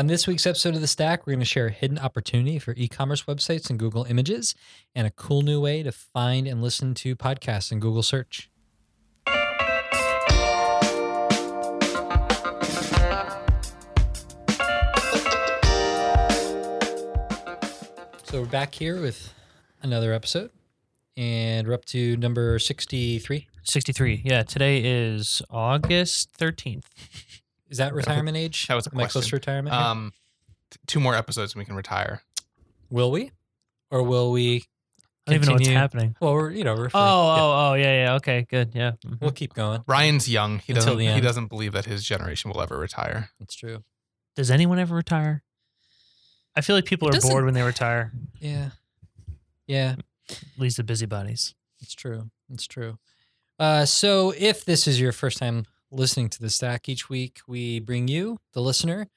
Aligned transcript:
On 0.00 0.06
this 0.06 0.26
week's 0.26 0.46
episode 0.46 0.74
of 0.74 0.80
The 0.80 0.86
Stack, 0.86 1.26
we're 1.26 1.34
going 1.34 1.40
to 1.40 1.44
share 1.44 1.66
a 1.66 1.70
hidden 1.70 1.98
opportunity 1.98 2.58
for 2.58 2.72
e 2.74 2.88
commerce 2.88 3.24
websites 3.24 3.68
and 3.68 3.78
Google 3.78 4.04
Images 4.04 4.54
and 4.94 5.06
a 5.06 5.10
cool 5.10 5.42
new 5.42 5.60
way 5.60 5.82
to 5.82 5.92
find 5.92 6.46
and 6.46 6.62
listen 6.62 6.94
to 6.94 7.14
podcasts 7.14 7.70
in 7.70 7.80
Google 7.80 8.02
Search. 8.02 8.48
So 18.22 18.40
we're 18.40 18.46
back 18.46 18.74
here 18.74 19.02
with 19.02 19.34
another 19.82 20.14
episode, 20.14 20.50
and 21.18 21.68
we're 21.68 21.74
up 21.74 21.84
to 21.84 22.16
number 22.16 22.58
63. 22.58 23.48
63. 23.64 24.22
Yeah, 24.24 24.44
today 24.44 24.80
is 24.82 25.42
August 25.50 26.30
13th. 26.38 26.84
Is 27.70 27.78
that 27.78 27.94
retirement 27.94 28.36
age? 28.36 28.66
That 28.66 28.74
was 28.74 28.86
a 28.86 28.90
Am 28.92 29.00
I 29.00 29.06
close 29.06 29.28
to 29.28 29.36
retirement? 29.36 29.74
here? 29.74 29.82
Um, 29.84 30.12
t- 30.70 30.78
two 30.86 31.00
more 31.00 31.14
episodes 31.14 31.54
and 31.54 31.60
we 31.60 31.64
can 31.64 31.76
retire. 31.76 32.22
will 32.90 33.10
we? 33.10 33.30
Or 33.90 34.02
will 34.02 34.30
we 34.32 34.64
I 35.26 35.32
don't 35.32 35.34
even 35.36 35.46
know 35.46 35.52
what's 35.52 35.60
continue- 35.60 35.78
happening. 35.78 36.16
Well, 36.20 36.32
we're, 36.34 36.50
you 36.50 36.64
know, 36.64 36.74
we're 36.74 36.88
free. 36.90 37.00
Oh, 37.00 37.36
Yeah, 37.36 37.42
oh, 37.42 37.70
oh, 37.70 37.74
yeah, 37.74 38.04
yeah. 38.04 38.14
Okay, 38.16 38.46
good. 38.50 38.72
Yeah. 38.74 38.92
mhm. 39.06 39.20
we'll 39.20 39.30
keep 39.30 39.54
going. 39.54 39.82
Ryan's 39.86 40.28
young. 40.28 40.58
He 40.58 40.72
Until 40.72 40.74
doesn't. 40.94 40.98
the 40.98 41.04
He 41.06 41.10
end. 41.12 41.22
doesn't 41.22 41.46
believe 41.46 41.72
that 41.72 41.84
his 41.86 42.04
generation 42.04 42.50
will 42.50 42.60
ever 42.60 42.76
retire. 42.78 43.30
That's 43.38 43.54
true. 43.54 43.84
Does 44.34 44.50
anyone 44.50 44.78
ever 44.78 44.94
retire? 44.96 45.42
I 46.56 46.62
feel 46.62 46.74
like 46.74 46.84
people 46.84 47.06
It 47.08 47.12
are 47.12 47.14
doesn't- 47.18 47.30
bored 47.30 47.44
when 47.44 47.54
they 47.54 47.62
retire. 47.62 48.12
Yeah. 48.40 48.70
Yeah, 49.66 49.94
At 50.28 50.38
least 50.58 50.78
the 50.78 50.82
busybodies. 50.84 51.54
it's 51.80 51.94
true. 51.94 52.30
It's 52.52 52.66
true. 52.66 52.98
Uh, 53.58 53.84
so 53.86 54.32
if 54.36 54.64
this 54.64 54.88
is 54.88 55.00
your 55.00 55.12
first 55.12 55.38
time 55.38 55.66
listening 55.90 56.28
to 56.30 56.40
the 56.40 56.50
stack 56.50 56.88
each 56.88 57.08
week, 57.08 57.40
we 57.46 57.80
bring 57.80 58.08
you, 58.08 58.38
the 58.52 58.60
listener, 58.60 59.08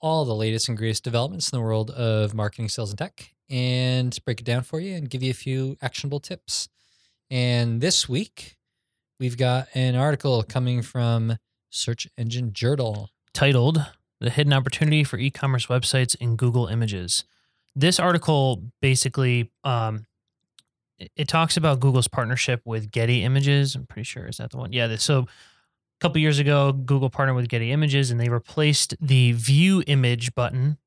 all 0.00 0.24
the 0.24 0.34
latest 0.34 0.68
and 0.68 0.76
greatest 0.76 1.04
developments 1.04 1.50
in 1.50 1.58
the 1.58 1.64
world 1.64 1.90
of 1.90 2.34
marketing, 2.34 2.68
sales, 2.68 2.90
and 2.90 2.98
tech, 2.98 3.34
and 3.50 4.18
break 4.24 4.40
it 4.40 4.44
down 4.44 4.62
for 4.62 4.80
you 4.80 4.94
and 4.94 5.10
give 5.10 5.22
you 5.22 5.30
a 5.30 5.34
few 5.34 5.76
actionable 5.82 6.20
tips. 6.20 6.68
And 7.30 7.80
this 7.80 8.08
week, 8.08 8.56
we've 9.18 9.36
got 9.36 9.68
an 9.74 9.96
article 9.96 10.42
coming 10.42 10.82
from 10.82 11.38
Search 11.70 12.08
Engine 12.16 12.52
Journal. 12.52 13.10
Titled 13.32 13.84
The 14.20 14.30
Hidden 14.30 14.52
Opportunity 14.52 15.04
for 15.04 15.18
E 15.18 15.30
Commerce 15.30 15.66
Websites 15.66 16.14
in 16.16 16.36
Google 16.36 16.66
Images. 16.66 17.24
This 17.74 18.00
article 18.00 18.62
basically 18.80 19.50
um, 19.64 20.06
it, 20.98 21.10
it 21.16 21.28
talks 21.28 21.56
about 21.56 21.80
Google's 21.80 22.08
partnership 22.08 22.60
with 22.64 22.90
Getty 22.90 23.24
Images. 23.24 23.74
I'm 23.74 23.86
pretty 23.86 24.04
sure 24.04 24.26
is 24.26 24.38
that 24.38 24.50
the 24.50 24.56
one. 24.58 24.72
Yeah. 24.72 24.94
So 24.96 25.26
a 25.98 26.00
couple 26.00 26.20
years 26.20 26.38
ago, 26.38 26.72
Google 26.72 27.10
partnered 27.10 27.34
with 27.34 27.48
Getty 27.48 27.72
Images 27.72 28.10
and 28.10 28.20
they 28.20 28.28
replaced 28.28 28.94
the 29.00 29.32
view 29.32 29.82
image 29.88 30.32
button 30.34 30.78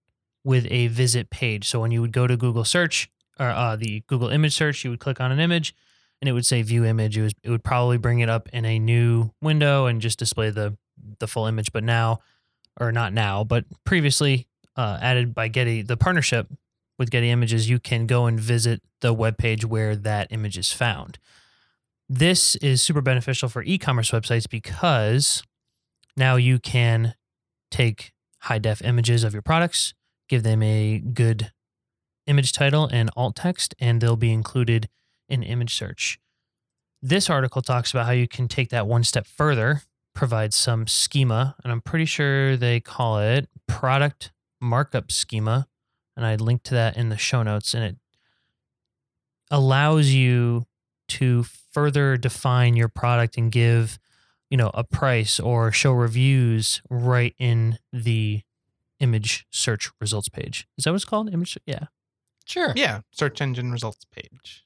with 0.43 0.65
a 0.71 0.87
visit 0.87 1.29
page. 1.29 1.67
So 1.67 1.81
when 1.81 1.91
you 1.91 1.99
would 2.01 2.13
go 2.13 2.27
to 2.27 2.37
Google 2.37 2.63
search 2.63 3.09
or 3.37 3.47
uh, 3.49 3.75
the 3.75 4.03
Google 4.07 4.29
image 4.29 4.53
search, 4.53 4.85
you 4.85 4.89
would 4.89 5.01
click 5.01 5.19
on 5.19 5.31
an 5.31 5.39
image 5.39 5.75
and 6.21 6.29
it 6.29 6.31
would 6.31 6.45
say 6.45 6.61
view 6.61 6.85
image. 6.85 7.17
It 7.17 7.23
was 7.23 7.33
it 7.43 7.49
would 7.49 7.63
probably 7.63 7.97
bring 7.97 8.19
it 8.19 8.29
up 8.29 8.47
in 8.53 8.63
a 8.63 8.79
new 8.79 9.31
window 9.41 9.85
and 9.85 9.99
just 9.99 10.17
display 10.17 10.49
the 10.49 10.77
the 11.19 11.27
full 11.27 11.45
image. 11.45 11.73
But 11.73 11.83
now, 11.83 12.19
or 12.79 12.93
not 12.93 13.11
now, 13.11 13.43
but 13.43 13.65
previously 13.83 14.47
uh, 14.77 14.97
added 15.01 15.35
by 15.35 15.49
Getty, 15.49 15.81
the 15.81 15.97
partnership 15.97 16.47
with 16.97 17.11
Getty 17.11 17.29
Images, 17.31 17.69
you 17.69 17.79
can 17.79 18.07
go 18.07 18.27
and 18.27 18.39
visit 18.39 18.81
the 19.01 19.11
web 19.11 19.37
page 19.37 19.65
where 19.65 19.95
that 19.95 20.27
image 20.31 20.57
is 20.57 20.71
found. 20.71 21.17
This 22.13 22.55
is 22.57 22.83
super 22.83 22.99
beneficial 22.99 23.47
for 23.47 23.63
e-commerce 23.63 24.11
websites 24.11 24.45
because 24.49 25.43
now 26.17 26.35
you 26.35 26.59
can 26.59 27.15
take 27.69 28.11
high 28.39 28.59
def 28.59 28.81
images 28.81 29.23
of 29.23 29.31
your 29.31 29.41
products, 29.41 29.93
give 30.27 30.43
them 30.43 30.61
a 30.61 30.99
good 30.99 31.53
image 32.27 32.51
title 32.51 32.85
and 32.91 33.09
alt 33.15 33.37
text, 33.37 33.75
and 33.79 34.01
they'll 34.01 34.17
be 34.17 34.33
included 34.33 34.89
in 35.29 35.41
image 35.41 35.73
search. 35.73 36.19
This 37.01 37.29
article 37.29 37.61
talks 37.61 37.91
about 37.91 38.07
how 38.07 38.11
you 38.11 38.27
can 38.27 38.49
take 38.49 38.71
that 38.71 38.87
one 38.87 39.05
step 39.05 39.25
further, 39.25 39.83
provide 40.13 40.53
some 40.53 40.87
schema, 40.87 41.55
and 41.63 41.71
I'm 41.71 41.79
pretty 41.79 42.03
sure 42.03 42.57
they 42.57 42.81
call 42.81 43.19
it 43.19 43.47
product 43.69 44.33
markup 44.59 45.13
schema. 45.13 45.65
And 46.17 46.25
I 46.25 46.35
linked 46.35 46.65
to 46.65 46.73
that 46.73 46.97
in 46.97 47.07
the 47.07 47.17
show 47.17 47.41
notes, 47.41 47.73
and 47.73 47.85
it 47.85 47.95
allows 49.49 50.09
you 50.09 50.65
to 51.19 51.43
further 51.71 52.17
define 52.17 52.75
your 52.75 52.87
product 52.89 53.37
and 53.37 53.51
give, 53.51 53.99
you 54.49 54.57
know, 54.57 54.71
a 54.73 54.83
price 54.83 55.39
or 55.39 55.71
show 55.71 55.91
reviews 55.93 56.81
right 56.89 57.33
in 57.37 57.77
the 57.93 58.41
image 58.99 59.45
search 59.49 59.89
results 59.99 60.29
page. 60.29 60.67
Is 60.77 60.83
that 60.83 60.91
what 60.91 60.95
it's 60.97 61.05
called? 61.05 61.33
Image, 61.33 61.57
yeah. 61.65 61.85
Sure. 62.45 62.73
Yeah, 62.75 63.01
search 63.11 63.41
engine 63.41 63.71
results 63.71 64.05
page. 64.13 64.65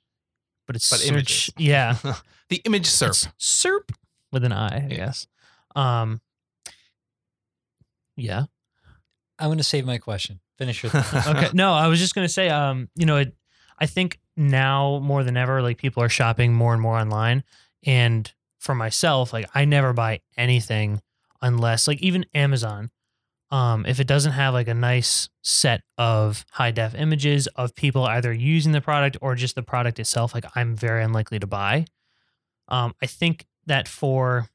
But 0.67 0.75
it's 0.75 0.89
But 0.89 1.00
search, 1.00 1.09
images. 1.11 1.50
yeah. 1.57 1.97
the 2.50 2.57
image 2.66 2.88
SERP. 2.88 3.09
It's 3.09 3.28
SERP 3.39 3.91
with 4.31 4.44
an 4.44 4.51
I, 4.51 4.67
I 4.67 4.88
Yeah. 4.89 4.95
guess. 4.95 5.28
Um, 5.75 6.22
yeah. 8.17 8.45
I'm 9.38 9.47
going 9.47 9.57
to 9.57 9.63
save 9.63 9.85
my 9.85 9.97
question. 9.97 10.39
Finish 10.57 10.84
your 10.84 10.91
Okay. 11.28 11.50
no, 11.53 11.73
I 11.73 11.88
was 11.88 12.00
just 12.00 12.16
gonna 12.16 12.29
say, 12.29 12.47
um, 12.50 12.88
you 12.95 13.05
know, 13.05 13.17
it, 13.17 13.35
I 13.78 13.88
think 13.88 14.19
now 14.35 15.00
more 15.01 15.23
than 15.23 15.38
ever, 15.38 15.62
like 15.62 15.78
people 15.78 16.03
are 16.03 16.09
shopping 16.09 16.53
more 16.53 16.73
and 16.73 16.81
more 16.81 16.97
online, 16.97 17.44
and 17.85 18.31
for 18.59 18.75
myself, 18.75 19.31
like 19.31 19.47
I 19.53 19.66
never 19.66 19.94
buy 19.94 20.22
anything 20.38 21.01
unless, 21.41 21.88
like, 21.88 22.01
even 22.01 22.25
Amazon, 22.34 22.90
um, 23.51 23.85
if 23.85 24.00
it 24.00 24.07
doesn't 24.07 24.31
have 24.31 24.53
like 24.53 24.68
a 24.68 24.73
nice 24.73 25.29
set 25.44 25.84
of 25.97 26.44
high 26.51 26.72
def 26.72 26.96
images 26.96 27.47
of 27.56 27.75
people 27.75 28.03
either 28.06 28.34
using 28.34 28.72
the 28.72 28.81
product 28.81 29.18
or 29.22 29.35
just 29.35 29.53
the 29.53 29.62
product 29.62 30.00
itself, 30.00 30.34
like 30.34 30.46
I'm 30.56 30.75
very 30.75 31.03
unlikely 31.03 31.38
to 31.40 31.47
buy. 31.47 31.85
Um, 32.67 32.96
I 33.03 33.06
think 33.06 33.46
that 33.67 33.88
for 33.88 34.50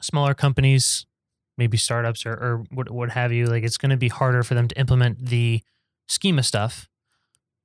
smaller 0.00 0.32
companies, 0.32 1.04
maybe 1.58 1.76
startups 1.76 2.24
or, 2.24 2.32
or 2.32 2.64
what, 2.70 2.90
what 2.90 3.10
have 3.10 3.32
you, 3.32 3.46
like 3.46 3.64
it's 3.64 3.76
going 3.76 3.90
to 3.90 3.96
be 3.98 4.08
harder 4.08 4.42
for 4.42 4.54
them 4.54 4.68
to 4.68 4.78
implement 4.78 5.26
the 5.26 5.60
schema 6.06 6.42
stuff. 6.42 6.88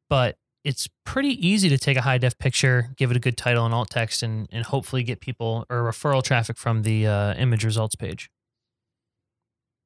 But 0.09 0.37
it's 0.63 0.87
pretty 1.03 1.47
easy 1.47 1.69
to 1.69 1.77
take 1.77 1.97
a 1.97 2.01
high 2.01 2.17
def 2.17 2.37
picture, 2.37 2.89
give 2.95 3.11
it 3.11 3.17
a 3.17 3.19
good 3.19 3.37
title 3.37 3.65
and 3.65 3.73
alt 3.73 3.89
text, 3.89 4.23
and, 4.23 4.47
and 4.51 4.65
hopefully 4.65 5.03
get 5.03 5.19
people 5.19 5.65
or 5.69 5.83
referral 5.83 6.23
traffic 6.23 6.57
from 6.57 6.83
the 6.83 7.05
uh, 7.05 7.33
image 7.35 7.65
results 7.65 7.95
page. 7.95 8.29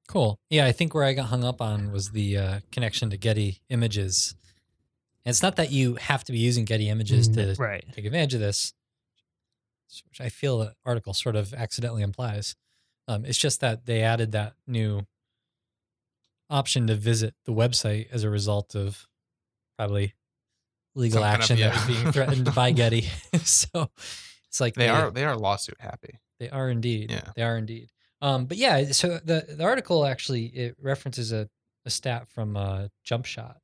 Cool. 0.08 0.40
Yeah, 0.50 0.66
I 0.66 0.72
think 0.72 0.94
where 0.94 1.04
I 1.04 1.14
got 1.14 1.26
hung 1.26 1.44
up 1.44 1.62
on 1.62 1.92
was 1.92 2.12
the 2.12 2.38
uh, 2.38 2.60
connection 2.72 3.10
to 3.10 3.18
Getty 3.18 3.62
Images. 3.70 4.36
And 5.26 5.32
it's 5.32 5.44
not 5.44 5.58
that 5.58 5.72
you 5.72 5.96
have 5.96 6.24
to 6.26 6.32
be 6.32 6.38
using 6.38 6.64
Getty 6.64 6.90
Images 6.90 7.28
to 7.30 7.56
right. 7.60 7.84
take 7.92 8.06
advantage 8.06 8.36
of 8.36 8.40
this, 8.40 8.74
which 10.10 10.22
I 10.22 10.30
feel 10.30 10.60
the 10.60 10.74
article 10.86 11.14
sort 11.14 11.36
of 11.36 11.54
accidentally 11.54 12.04
implies. 12.04 12.56
Um, 13.10 13.26
it's 13.26 13.38
just 13.38 13.60
that 13.62 13.86
they 13.86 14.02
added 14.02 14.32
that 14.34 14.54
new 14.66 15.06
option 16.50 16.88
to 16.88 16.96
visit 16.96 17.34
the 17.46 17.52
website 17.52 18.08
as 18.12 18.24
a 18.24 18.30
result 18.30 18.76
of 18.76 19.08
probably 19.78 20.14
legal 20.98 21.22
Some 21.22 21.24
kind 21.24 21.36
of- 21.36 21.42
action 21.42 21.60
that 21.60 21.74
was 21.76 21.86
being 21.86 22.12
threatened 22.12 22.54
by 22.56 22.72
Getty. 22.80 23.08
so 23.44 23.90
it's 24.50 24.60
like 24.60 24.74
they 24.76 24.90
are 24.90 25.12
they 25.12 25.24
are 25.24 25.36
lawsuit 25.38 25.78
happy. 25.80 26.20
they 26.40 26.50
are 26.50 26.70
indeed. 26.70 27.12
Yeah. 27.12 27.32
They 27.36 27.44
are 27.44 27.58
indeed. 27.58 27.90
Um, 28.22 28.46
but 28.46 28.58
yeah, 28.58 28.92
so 28.92 29.20
the 29.24 29.46
the 29.58 29.64
article 29.64 30.06
actually 30.06 30.46
it 30.48 30.76
references 30.82 31.32
a, 31.32 31.48
a 31.86 31.90
stat 31.90 32.28
from 32.28 32.58
uh, 32.58 32.88
Jumpshot. 33.06 33.56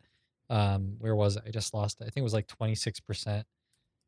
Um, 0.49 0.95
where 0.99 1.15
was 1.15 1.35
it? 1.37 1.43
I 1.47 1.49
just 1.49 1.73
lost 1.73 1.99
it. 2.01 2.03
I 2.03 2.07
think 2.07 2.17
it 2.17 2.23
was 2.23 2.33
like 2.33 2.47
twenty 2.47 2.75
six 2.75 2.99
percent. 2.99 3.47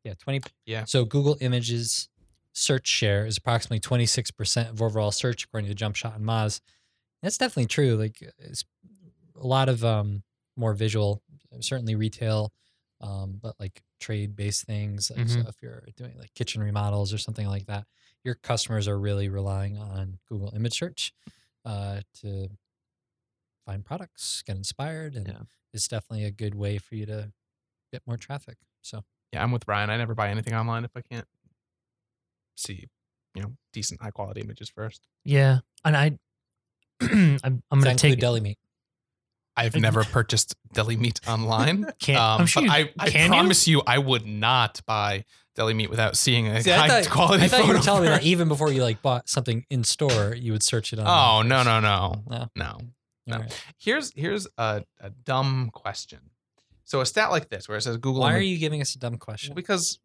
Yeah, 0.04 0.14
twenty. 0.18 0.40
Yeah. 0.64 0.84
So 0.84 1.04
Google 1.04 1.36
Images 1.40 2.08
search 2.52 2.86
share 2.86 3.26
is 3.26 3.36
approximately 3.38 3.80
twenty 3.80 4.06
six 4.06 4.30
percent 4.30 4.68
of 4.70 4.80
overall 4.80 5.10
search, 5.10 5.44
according 5.44 5.74
to 5.74 5.84
Jumpshot 5.84 6.14
and 6.14 6.24
Moz. 6.24 6.60
That's 7.22 7.38
definitely 7.38 7.66
true. 7.66 7.96
Like 7.96 8.22
it's 8.38 8.64
a 9.40 9.46
lot 9.46 9.68
of 9.68 9.84
um 9.84 10.22
more 10.56 10.74
visual, 10.74 11.22
certainly 11.60 11.96
retail, 11.96 12.52
um, 13.00 13.38
but 13.42 13.54
like 13.60 13.82
trade 14.00 14.34
based 14.36 14.64
things. 14.64 15.10
Like 15.10 15.28
so 15.28 15.40
Mhm. 15.40 15.48
if 15.48 15.62
you're 15.62 15.86
doing 15.96 16.16
like 16.18 16.32
kitchen 16.34 16.62
remodels 16.62 17.12
or 17.12 17.18
something 17.18 17.46
like 17.46 17.66
that, 17.66 17.86
your 18.24 18.34
customers 18.34 18.88
are 18.88 18.98
really 18.98 19.28
relying 19.28 19.78
on 19.78 20.18
Google 20.28 20.52
image 20.54 20.78
search 20.78 21.12
uh, 21.64 22.00
to 22.20 22.48
find 23.64 23.84
products, 23.84 24.42
get 24.46 24.56
inspired, 24.56 25.14
and 25.16 25.26
Yeah. 25.28 25.42
it's 25.72 25.88
definitely 25.88 26.24
a 26.24 26.30
good 26.30 26.54
way 26.54 26.78
for 26.78 26.94
you 26.94 27.06
to 27.06 27.32
get 27.92 28.02
more 28.06 28.16
traffic. 28.16 28.58
So 28.82 29.04
Yeah, 29.32 29.42
I'm 29.42 29.50
with 29.50 29.66
Ryan. 29.66 29.90
I 29.90 29.96
never 29.96 30.14
buy 30.14 30.28
anything 30.30 30.54
online 30.54 30.84
if 30.84 30.96
I 30.96 31.02
can't 31.02 31.26
see, 32.56 32.86
you 33.34 33.42
know, 33.42 33.56
decent 33.72 34.00
high 34.00 34.10
quality 34.12 34.40
images 34.40 34.68
first. 34.70 35.08
Yeah, 35.24 35.60
and 35.84 35.96
I, 35.96 36.18
I'm, 37.00 37.40
I'm 37.44 37.62
gonna 37.70 37.84
that 37.84 37.90
include 37.92 37.98
take. 38.12 38.20
deli 38.20 38.40
meat. 38.40 38.58
I've 39.56 39.74
never 39.76 40.04
purchased 40.04 40.54
deli 40.72 40.96
meat 40.96 41.20
online. 41.26 41.86
Can't, 41.98 42.18
Um, 42.20 42.40
I'm 42.42 42.46
sure 42.46 42.62
but 42.66 42.78
you, 42.78 42.86
I, 42.86 42.92
I 43.06 43.10
can 43.10 43.28
promise 43.30 43.66
you? 43.66 43.82
I 43.86 43.98
would 43.98 44.26
not 44.26 44.80
buy 44.86 45.24
deli 45.54 45.72
meat 45.74 45.88
without 45.88 46.16
seeing 46.16 46.46
a 46.48 46.62
See, 46.62 46.70
I 46.72 46.76
high 46.88 47.02
thought, 47.02 47.10
quality 47.10 47.44
I 47.44 47.48
thought 47.48 47.66
you 47.66 47.72
were 47.72 47.78
telling 47.78 48.02
me 48.02 48.08
that 48.10 48.22
even 48.22 48.48
before 48.48 48.70
you 48.70 48.82
like 48.82 49.00
bought 49.00 49.28
something 49.28 49.64
in 49.70 49.84
store, 49.84 50.34
you 50.34 50.52
would 50.52 50.62
search 50.62 50.92
it 50.92 50.98
on. 50.98 51.06
Oh 51.06 51.42
no 51.46 51.62
no 51.62 51.80
no 51.80 52.22
No. 52.28 52.48
no! 52.54 52.78
No. 53.26 53.36
All 53.36 53.40
right. 53.42 53.62
Here's 53.78 54.12
here's 54.14 54.46
a, 54.58 54.84
a 55.00 55.10
dumb 55.10 55.70
question. 55.72 56.20
So 56.84 57.00
a 57.00 57.06
stat 57.06 57.30
like 57.30 57.48
this, 57.48 57.68
where 57.68 57.78
it 57.78 57.80
says 57.80 57.96
Google, 57.96 58.20
Why 58.20 58.34
are 58.34 58.40
you 58.40 58.58
giving 58.58 58.80
us 58.80 58.94
a 58.94 58.98
dumb 58.98 59.14
Well, 59.14 59.18
question? 59.18 59.54
because 59.54 59.98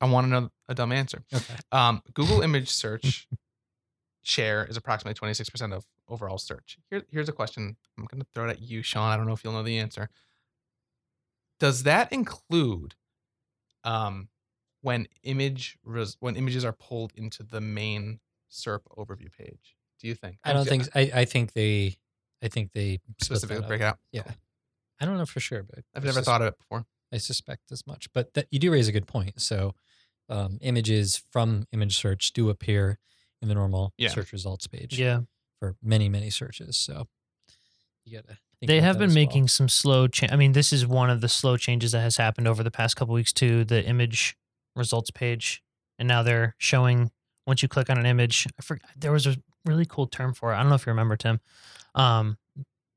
I 0.00 0.06
want 0.08 0.26
to 0.26 0.30
know 0.30 0.48
a 0.68 0.74
dumb 0.74 0.92
answer. 0.92 1.22
Okay. 1.34 1.54
Um, 1.72 2.00
Google 2.14 2.40
image 2.40 2.70
search 2.70 3.26
share 4.22 4.64
is 4.64 4.76
approximately 4.76 5.18
26% 5.18 5.72
of 5.74 5.84
overall 6.08 6.38
search. 6.38 6.78
Here, 6.90 7.02
here's 7.10 7.28
a 7.28 7.32
question. 7.32 7.76
I'm 7.98 8.04
going 8.06 8.20
to 8.20 8.26
throw 8.34 8.46
it 8.48 8.50
at 8.50 8.60
you, 8.62 8.82
Sean. 8.82 9.10
I 9.10 9.16
don't 9.16 9.26
know 9.26 9.32
if 9.32 9.42
you'll 9.44 9.52
know 9.52 9.62
the 9.62 9.78
answer. 9.78 10.08
Does 11.60 11.82
that 11.84 12.12
include 12.12 12.94
um, 13.84 14.28
when 14.82 15.06
image 15.22 15.76
res- 15.84 16.16
when 16.20 16.36
images 16.36 16.64
are 16.64 16.72
pulled 16.72 17.12
into 17.16 17.42
the 17.42 17.60
main 17.60 18.20
SERP 18.50 18.80
overview 18.96 19.32
page? 19.32 19.76
Do 20.00 20.06
you 20.08 20.14
think? 20.14 20.38
I 20.44 20.52
don't 20.52 20.66
think. 20.68 20.88
I, 20.94 21.10
I 21.14 21.24
think 21.24 21.52
they. 21.52 21.96
I 22.42 22.46
think 22.48 22.70
they 22.72 23.00
specifically 23.20 23.66
break 23.66 23.80
it 23.80 23.84
out. 23.84 23.98
Yeah. 24.12 24.22
I 25.00 25.04
don't 25.04 25.16
know 25.18 25.26
for 25.26 25.40
sure, 25.40 25.64
but 25.64 25.80
I've 25.94 26.04
I 26.04 26.06
never 26.06 26.18
sus- 26.20 26.24
thought 26.24 26.40
of 26.42 26.48
it 26.48 26.58
before. 26.58 26.84
I 27.12 27.18
suspect 27.18 27.72
as 27.72 27.84
much. 27.86 28.12
But 28.12 28.34
that 28.34 28.46
you 28.50 28.58
do 28.60 28.70
raise 28.70 28.86
a 28.86 28.92
good 28.92 29.06
point. 29.08 29.40
So, 29.40 29.74
um, 30.28 30.58
images 30.60 31.20
from 31.32 31.66
image 31.72 31.96
search 31.96 32.32
do 32.32 32.48
appear 32.50 32.98
in 33.42 33.48
the 33.48 33.54
normal 33.54 33.92
Yeah. 33.96 34.10
search 34.10 34.32
results 34.32 34.66
page 34.68 34.98
Yeah. 34.98 35.20
For 35.58 35.76
many 35.82 36.08
many 36.08 36.30
searches. 36.30 36.76
So, 36.76 37.08
you 38.04 38.18
gotta. 38.18 38.38
They 38.60 38.80
have 38.80 38.98
been 38.98 39.10
as 39.10 39.14
well. 39.14 39.24
making 39.24 39.48
some 39.48 39.68
slow 39.68 40.08
change. 40.08 40.32
I 40.32 40.36
mean, 40.36 40.52
this 40.52 40.72
is 40.72 40.84
one 40.84 41.10
of 41.10 41.20
the 41.20 41.28
slow 41.28 41.56
changes 41.56 41.92
that 41.92 42.00
has 42.00 42.16
happened 42.16 42.48
over 42.48 42.64
the 42.64 42.72
past 42.72 42.96
couple 42.96 43.14
weeks 43.14 43.32
to 43.34 43.64
the 43.64 43.84
image 43.84 44.36
results 44.74 45.10
page, 45.12 45.62
and 45.98 46.08
now 46.08 46.22
they're 46.22 46.56
showing 46.58 47.12
once 47.46 47.62
you 47.62 47.68
click 47.68 47.88
on 47.88 47.98
an 47.98 48.06
image. 48.06 48.46
I 48.58 48.62
forgot 48.62 48.90
there 48.96 49.12
was 49.12 49.26
a 49.26 49.36
really 49.64 49.86
cool 49.86 50.06
term 50.06 50.34
for 50.34 50.52
it. 50.52 50.56
I 50.56 50.60
don't 50.60 50.70
know 50.70 50.74
if 50.74 50.86
you 50.86 50.90
remember 50.90 51.16
Tim, 51.16 51.40
um, 51.94 52.36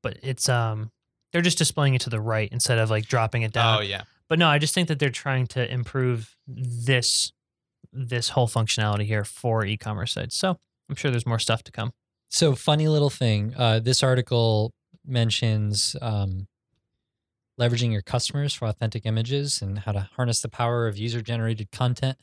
but 0.02 0.18
it's 0.22 0.48
um 0.48 0.90
they're 1.32 1.42
just 1.42 1.58
displaying 1.58 1.94
it 1.94 2.00
to 2.02 2.10
the 2.10 2.20
right 2.20 2.48
instead 2.52 2.78
of 2.78 2.90
like 2.90 3.06
dropping 3.06 3.42
it 3.42 3.52
down. 3.52 3.78
Oh 3.78 3.80
yeah. 3.82 4.02
But 4.28 4.38
no, 4.38 4.48
I 4.48 4.58
just 4.58 4.74
think 4.74 4.88
that 4.88 4.98
they're 4.98 5.10
trying 5.10 5.46
to 5.48 5.72
improve 5.72 6.36
this 6.46 7.32
this 7.92 8.30
whole 8.30 8.48
functionality 8.48 9.04
here 9.04 9.24
for 9.24 9.64
e-commerce 9.64 10.12
sites. 10.12 10.36
So 10.36 10.58
I'm 10.88 10.96
sure 10.96 11.10
there's 11.10 11.26
more 11.26 11.38
stuff 11.38 11.62
to 11.64 11.72
come. 11.72 11.92
So 12.32 12.54
funny 12.54 12.88
little 12.88 13.10
thing. 13.10 13.54
Uh, 13.54 13.78
this 13.78 14.02
article 14.02 14.72
mentions 15.04 15.94
um, 16.00 16.48
leveraging 17.60 17.92
your 17.92 18.00
customers 18.00 18.54
for 18.54 18.66
authentic 18.68 19.04
images 19.04 19.60
and 19.60 19.80
how 19.80 19.92
to 19.92 20.08
harness 20.16 20.40
the 20.40 20.48
power 20.48 20.86
of 20.86 20.96
user-generated 20.96 21.70
content, 21.70 22.16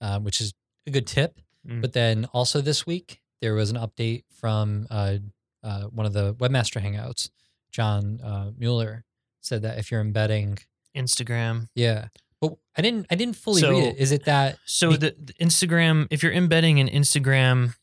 uh, 0.00 0.18
which 0.20 0.40
is 0.40 0.54
a 0.86 0.90
good 0.90 1.06
tip. 1.06 1.38
Mm. 1.68 1.82
But 1.82 1.92
then 1.92 2.24
also 2.32 2.62
this 2.62 2.86
week 2.86 3.20
there 3.42 3.52
was 3.52 3.70
an 3.70 3.76
update 3.76 4.24
from 4.30 4.86
uh, 4.90 5.18
uh, 5.62 5.82
one 5.82 6.06
of 6.06 6.14
the 6.14 6.34
webmaster 6.34 6.82
hangouts. 6.82 7.28
John 7.70 8.22
uh, 8.24 8.52
Mueller 8.56 9.04
said 9.42 9.60
that 9.62 9.78
if 9.78 9.90
you're 9.90 10.00
embedding, 10.00 10.60
Instagram. 10.96 11.68
yeah, 11.74 12.08
but 12.40 12.54
I 12.74 12.80
didn't. 12.80 13.06
I 13.10 13.16
didn't 13.16 13.36
fully 13.36 13.62
read 13.62 13.84
it. 13.84 13.98
Is 13.98 14.12
it 14.12 14.24
that? 14.24 14.58
So 14.64 14.90
Be- 14.90 14.96
the, 14.96 15.16
the 15.18 15.32
Instagram, 15.34 16.06
if 16.10 16.22
you're 16.22 16.32
embedding 16.32 16.80
an 16.80 16.88
Instagram 16.88 17.74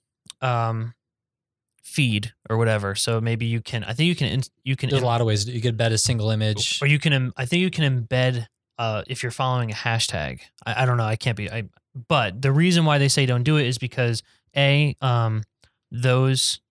feed 1.90 2.34
or 2.50 2.58
whatever, 2.58 2.94
so 2.96 3.20
maybe 3.20 3.46
you 3.46 3.62
can. 3.62 3.84
I 3.84 3.94
think 3.94 4.08
you 4.08 4.16
can. 4.16 4.42
You 4.64 4.76
can. 4.76 4.90
There's 4.90 5.02
a 5.02 5.06
lot 5.06 5.22
of 5.22 5.28
ways 5.28 5.48
you 5.48 5.60
could 5.60 5.78
embed 5.78 5.92
a 5.92 5.98
single 5.98 6.30
image. 6.30 6.80
or 6.82 6.88
you 6.88 7.00
can. 7.00 7.34
I 7.36 7.46
think 7.46 7.62
you 7.62 7.72
can 7.72 8.04
embed. 8.06 8.46
Uh, 8.78 9.04
if 9.08 9.24
you're 9.24 9.32
following 9.32 9.72
a 9.72 9.76
hashtag, 9.76 10.42
I, 10.66 10.84
I 10.84 10.86
don't 10.86 10.98
know. 10.98 11.04
I 11.06 11.16
can't 11.16 11.36
be. 11.36 11.50
I. 11.52 11.64
But 12.08 12.42
the 12.42 12.52
reason 12.52 12.86
why 12.86 12.98
they 13.00 13.10
say 13.10 13.26
don't 13.26 13.44
do 13.44 13.58
it 13.58 13.66
is 13.66 13.78
because 13.78 14.24
a 14.56 14.96
um 15.02 15.44
those 15.92 16.62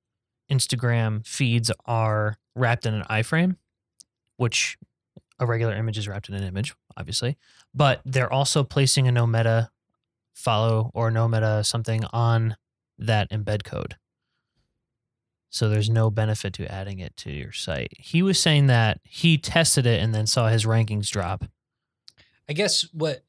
Instagram 0.50 1.26
feeds 1.26 1.70
are 1.84 2.38
wrapped 2.54 2.86
in 2.86 2.94
an 2.94 3.02
iframe, 3.10 3.56
which 4.36 4.78
a 5.38 5.46
regular 5.46 5.74
image 5.74 5.98
is 5.98 6.08
wrapped 6.08 6.28
in 6.28 6.34
an 6.34 6.44
image, 6.44 6.74
obviously. 6.96 7.36
But 7.74 8.00
they're 8.04 8.32
also 8.32 8.64
placing 8.64 9.06
a 9.08 9.12
no 9.12 9.26
meta 9.26 9.70
follow 10.34 10.90
or 10.94 11.10
no 11.10 11.28
meta 11.28 11.62
something 11.64 12.04
on 12.12 12.56
that 12.98 13.30
embed 13.30 13.64
code. 13.64 13.96
So 15.50 15.68
there's 15.68 15.88
no 15.88 16.10
benefit 16.10 16.52
to 16.54 16.70
adding 16.70 16.98
it 16.98 17.16
to 17.18 17.30
your 17.30 17.52
site. 17.52 17.92
He 17.98 18.22
was 18.22 18.38
saying 18.38 18.66
that 18.66 19.00
he 19.04 19.38
tested 19.38 19.86
it 19.86 20.02
and 20.02 20.14
then 20.14 20.26
saw 20.26 20.48
his 20.48 20.64
rankings 20.64 21.10
drop. 21.10 21.44
I 22.48 22.52
guess 22.52 22.82
what 22.92 23.24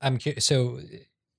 I'm 0.00 0.18
curious. 0.18 0.44
So, 0.44 0.80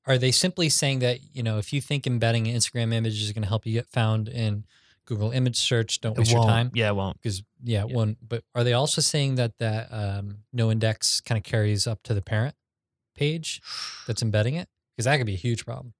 are 0.05 0.17
they 0.17 0.31
simply 0.31 0.69
saying 0.69 0.99
that 0.99 1.19
you 1.33 1.43
know 1.43 1.57
if 1.57 1.73
you 1.73 1.81
think 1.81 2.07
embedding 2.07 2.47
an 2.47 2.55
Instagram 2.55 2.93
image 2.93 3.21
is 3.21 3.31
going 3.31 3.43
to 3.43 3.47
help 3.49 3.65
you 3.65 3.73
get 3.73 3.87
found 3.87 4.27
in 4.27 4.65
Google 5.05 5.31
image 5.31 5.57
search, 5.57 6.01
don't 6.01 6.17
waste 6.17 6.31
your 6.31 6.43
time? 6.43 6.71
Yeah, 6.73 6.89
it 6.89 6.95
won't. 6.95 7.17
Because 7.21 7.43
yeah, 7.63 7.85
Yeah. 7.85 7.95
one. 7.95 8.17
But 8.27 8.43
are 8.55 8.63
they 8.63 8.73
also 8.73 9.01
saying 9.01 9.35
that 9.35 9.57
that 9.59 9.87
um, 9.91 10.39
no 10.53 10.71
index 10.71 11.21
kind 11.21 11.37
of 11.37 11.43
carries 11.43 11.85
up 11.87 12.01
to 12.03 12.13
the 12.13 12.21
parent 12.21 12.55
page 13.15 13.61
that's 14.07 14.21
embedding 14.21 14.55
it? 14.55 14.69
Because 14.95 15.05
that 15.05 15.17
could 15.17 15.25
be 15.27 15.33
a 15.33 15.37
huge 15.37 15.65
problem. 15.65 15.93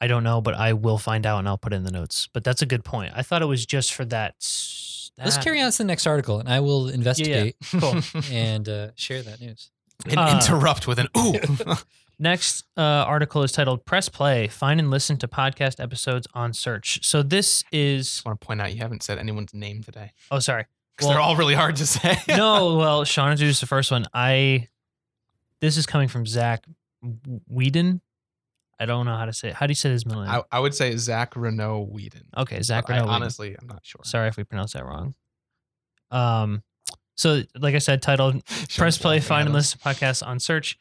I 0.00 0.06
don't 0.06 0.22
know, 0.22 0.40
but 0.40 0.54
I 0.54 0.72
will 0.74 0.98
find 0.98 1.26
out 1.26 1.38
and 1.40 1.48
I'll 1.48 1.58
put 1.58 1.72
it 1.72 1.76
in 1.76 1.82
the 1.84 1.90
notes. 1.90 2.28
But 2.32 2.44
that's 2.44 2.62
a 2.62 2.66
good 2.66 2.84
point. 2.84 3.12
I 3.16 3.22
thought 3.22 3.42
it 3.42 3.46
was 3.46 3.66
just 3.66 3.92
for 3.94 4.04
that. 4.06 4.34
s- 4.40 5.10
Let's 5.18 5.36
carry 5.38 5.60
on 5.60 5.70
to 5.72 5.78
the 5.78 5.84
next 5.84 6.06
article, 6.06 6.38
and 6.38 6.48
I 6.48 6.60
will 6.60 6.88
investigate 6.88 7.56
Cool. 7.80 8.00
and 8.30 8.68
uh, 8.68 8.90
share 8.94 9.20
that 9.22 9.40
news. 9.40 9.70
and 10.06 10.16
Uh, 10.18 10.38
interrupt 10.40 10.86
with 10.86 10.98
an 11.00 11.08
ooh. 11.16 11.34
Next 12.20 12.64
uh, 12.76 12.80
article 12.80 13.42
is 13.44 13.52
titled 13.52 13.84
"Press 13.84 14.08
Play: 14.08 14.48
Find 14.48 14.80
and 14.80 14.90
Listen 14.90 15.16
to 15.18 15.28
Podcast 15.28 15.78
Episodes 15.80 16.26
on 16.34 16.52
Search." 16.52 17.04
So 17.04 17.22
this 17.22 17.62
is 17.72 18.08
just 18.08 18.24
want 18.24 18.40
to 18.40 18.44
point 18.46 18.60
out 18.60 18.72
you 18.72 18.80
haven't 18.80 19.02
said 19.04 19.18
anyone's 19.18 19.54
name 19.54 19.82
today 19.84 20.10
oh 20.32 20.40
sorry 20.40 20.66
'Cause 20.96 21.08
they're 21.08 21.20
all 21.20 21.36
really 21.36 21.54
hard 21.54 21.76
to 21.76 21.86
say. 21.86 22.16
no 22.28 22.74
well 22.76 23.04
Sean 23.04 23.30
introduced 23.32 23.60
the 23.60 23.68
first 23.68 23.90
one. 23.92 24.04
I 24.14 24.66
this 25.60 25.76
is 25.76 25.86
coming 25.86 26.08
from 26.08 26.26
Zack 26.26 26.64
Wedeen. 27.52 28.00
I 28.80 28.86
don't 28.86 29.06
know 29.06 29.16
how 29.16 29.24
to 29.24 29.32
say 29.32 29.48
it. 29.48 29.54
How 29.54 29.66
do 29.66 29.70
you 29.72 29.74
say 29.76 29.90
his 29.90 30.06
middle 30.06 30.22
name? 30.22 30.30
I, 30.30 30.42
I 30.52 30.60
would 30.60 30.74
say 30.74 30.96
Zach 30.96 31.34
Reneau-Wedeen. 31.34 32.22
okay, 32.36 32.62
Zach 32.62 32.86
But 32.86 32.96
I 32.96 33.00
Reneau-Wedeen. 33.00 33.08
honestly, 33.08 33.56
I'm 33.60 33.66
not 33.66 33.80
sure. 33.82 34.00
Sorry 34.04 34.28
if 34.28 34.36
we 34.36 34.44
pronounced 34.44 34.74
that 34.74 34.84
wrong. 34.84 35.14
Um, 36.10 36.62
so 37.16 37.42
like 37.56 37.74
I 37.74 37.78
said, 37.78 38.00
titled 38.02 38.44
press 38.76 38.96
play, 38.98 39.20
find 39.20 39.46
and 39.48 39.54
listen 39.54 39.78
to 39.80 39.84
podcasts 39.84 40.24
on 40.26 40.38
search. 40.40 40.78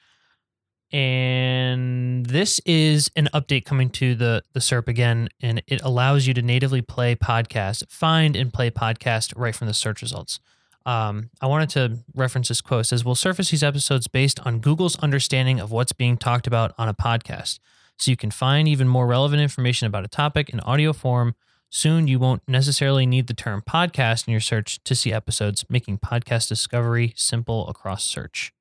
And 0.91 2.25
this 2.27 2.59
is 2.65 3.11
an 3.15 3.27
update 3.33 3.65
coming 3.65 3.89
to 3.91 4.15
the 4.15 4.43
the 4.53 4.59
SERP 4.61 4.87
again, 4.87 5.27
and 5.41 5.61
it 5.67 5.81
allows 5.83 6.27
you 6.27 6.33
to 6.33 6.41
natively 6.41 6.81
play 6.81 7.13
podcast, 7.15 7.89
find 7.89 8.35
and 8.35 8.53
play 8.53 8.69
podcast 8.71 9.33
right 9.35 9.53
from 9.55 9.67
the 9.67 9.73
search 9.73 10.01
results. 10.01 10.39
Um, 10.85 11.29
I 11.41 11.47
wanted 11.47 11.69
to 11.71 11.97
reference 12.15 12.47
this 12.47 12.61
quote. 12.61 12.81
It 12.81 12.87
says, 12.87 13.03
"We'll 13.03 13.15
surface 13.15 13.51
these 13.51 13.63
episodes 13.63 14.07
based 14.07 14.39
on 14.45 14.59
Google's 14.59 14.95
understanding 14.99 15.59
of 15.59 15.71
what's 15.71 15.91
being 15.91 16.15
talked 16.17 16.47
about 16.47 16.73
on 16.77 16.87
a 16.87 16.93
podcast, 16.93 17.59
so 17.97 18.11
you 18.11 18.17
can 18.17 18.31
find 18.31 18.67
even 18.67 18.87
more 18.87 19.07
relevant 19.07 19.41
information 19.41 19.87
about 19.87 20.05
a 20.05 20.07
topic 20.09 20.49
in 20.49 20.59
audio 20.61 20.93
form." 20.93 21.35
Soon, 21.69 22.07
you 22.07 22.17
won't 22.17 22.43
necessarily 22.47 23.05
need 23.05 23.27
the 23.27 23.33
term 23.33 23.61
podcast 23.61 24.25
in 24.25 24.31
your 24.31 24.39
search 24.39 24.81
to 24.85 24.95
see 24.95 25.11
episodes, 25.11 25.65
making 25.69 25.97
podcast 25.99 26.47
discovery 26.47 27.11
simple 27.17 27.67
across 27.67 28.05
search. 28.05 28.53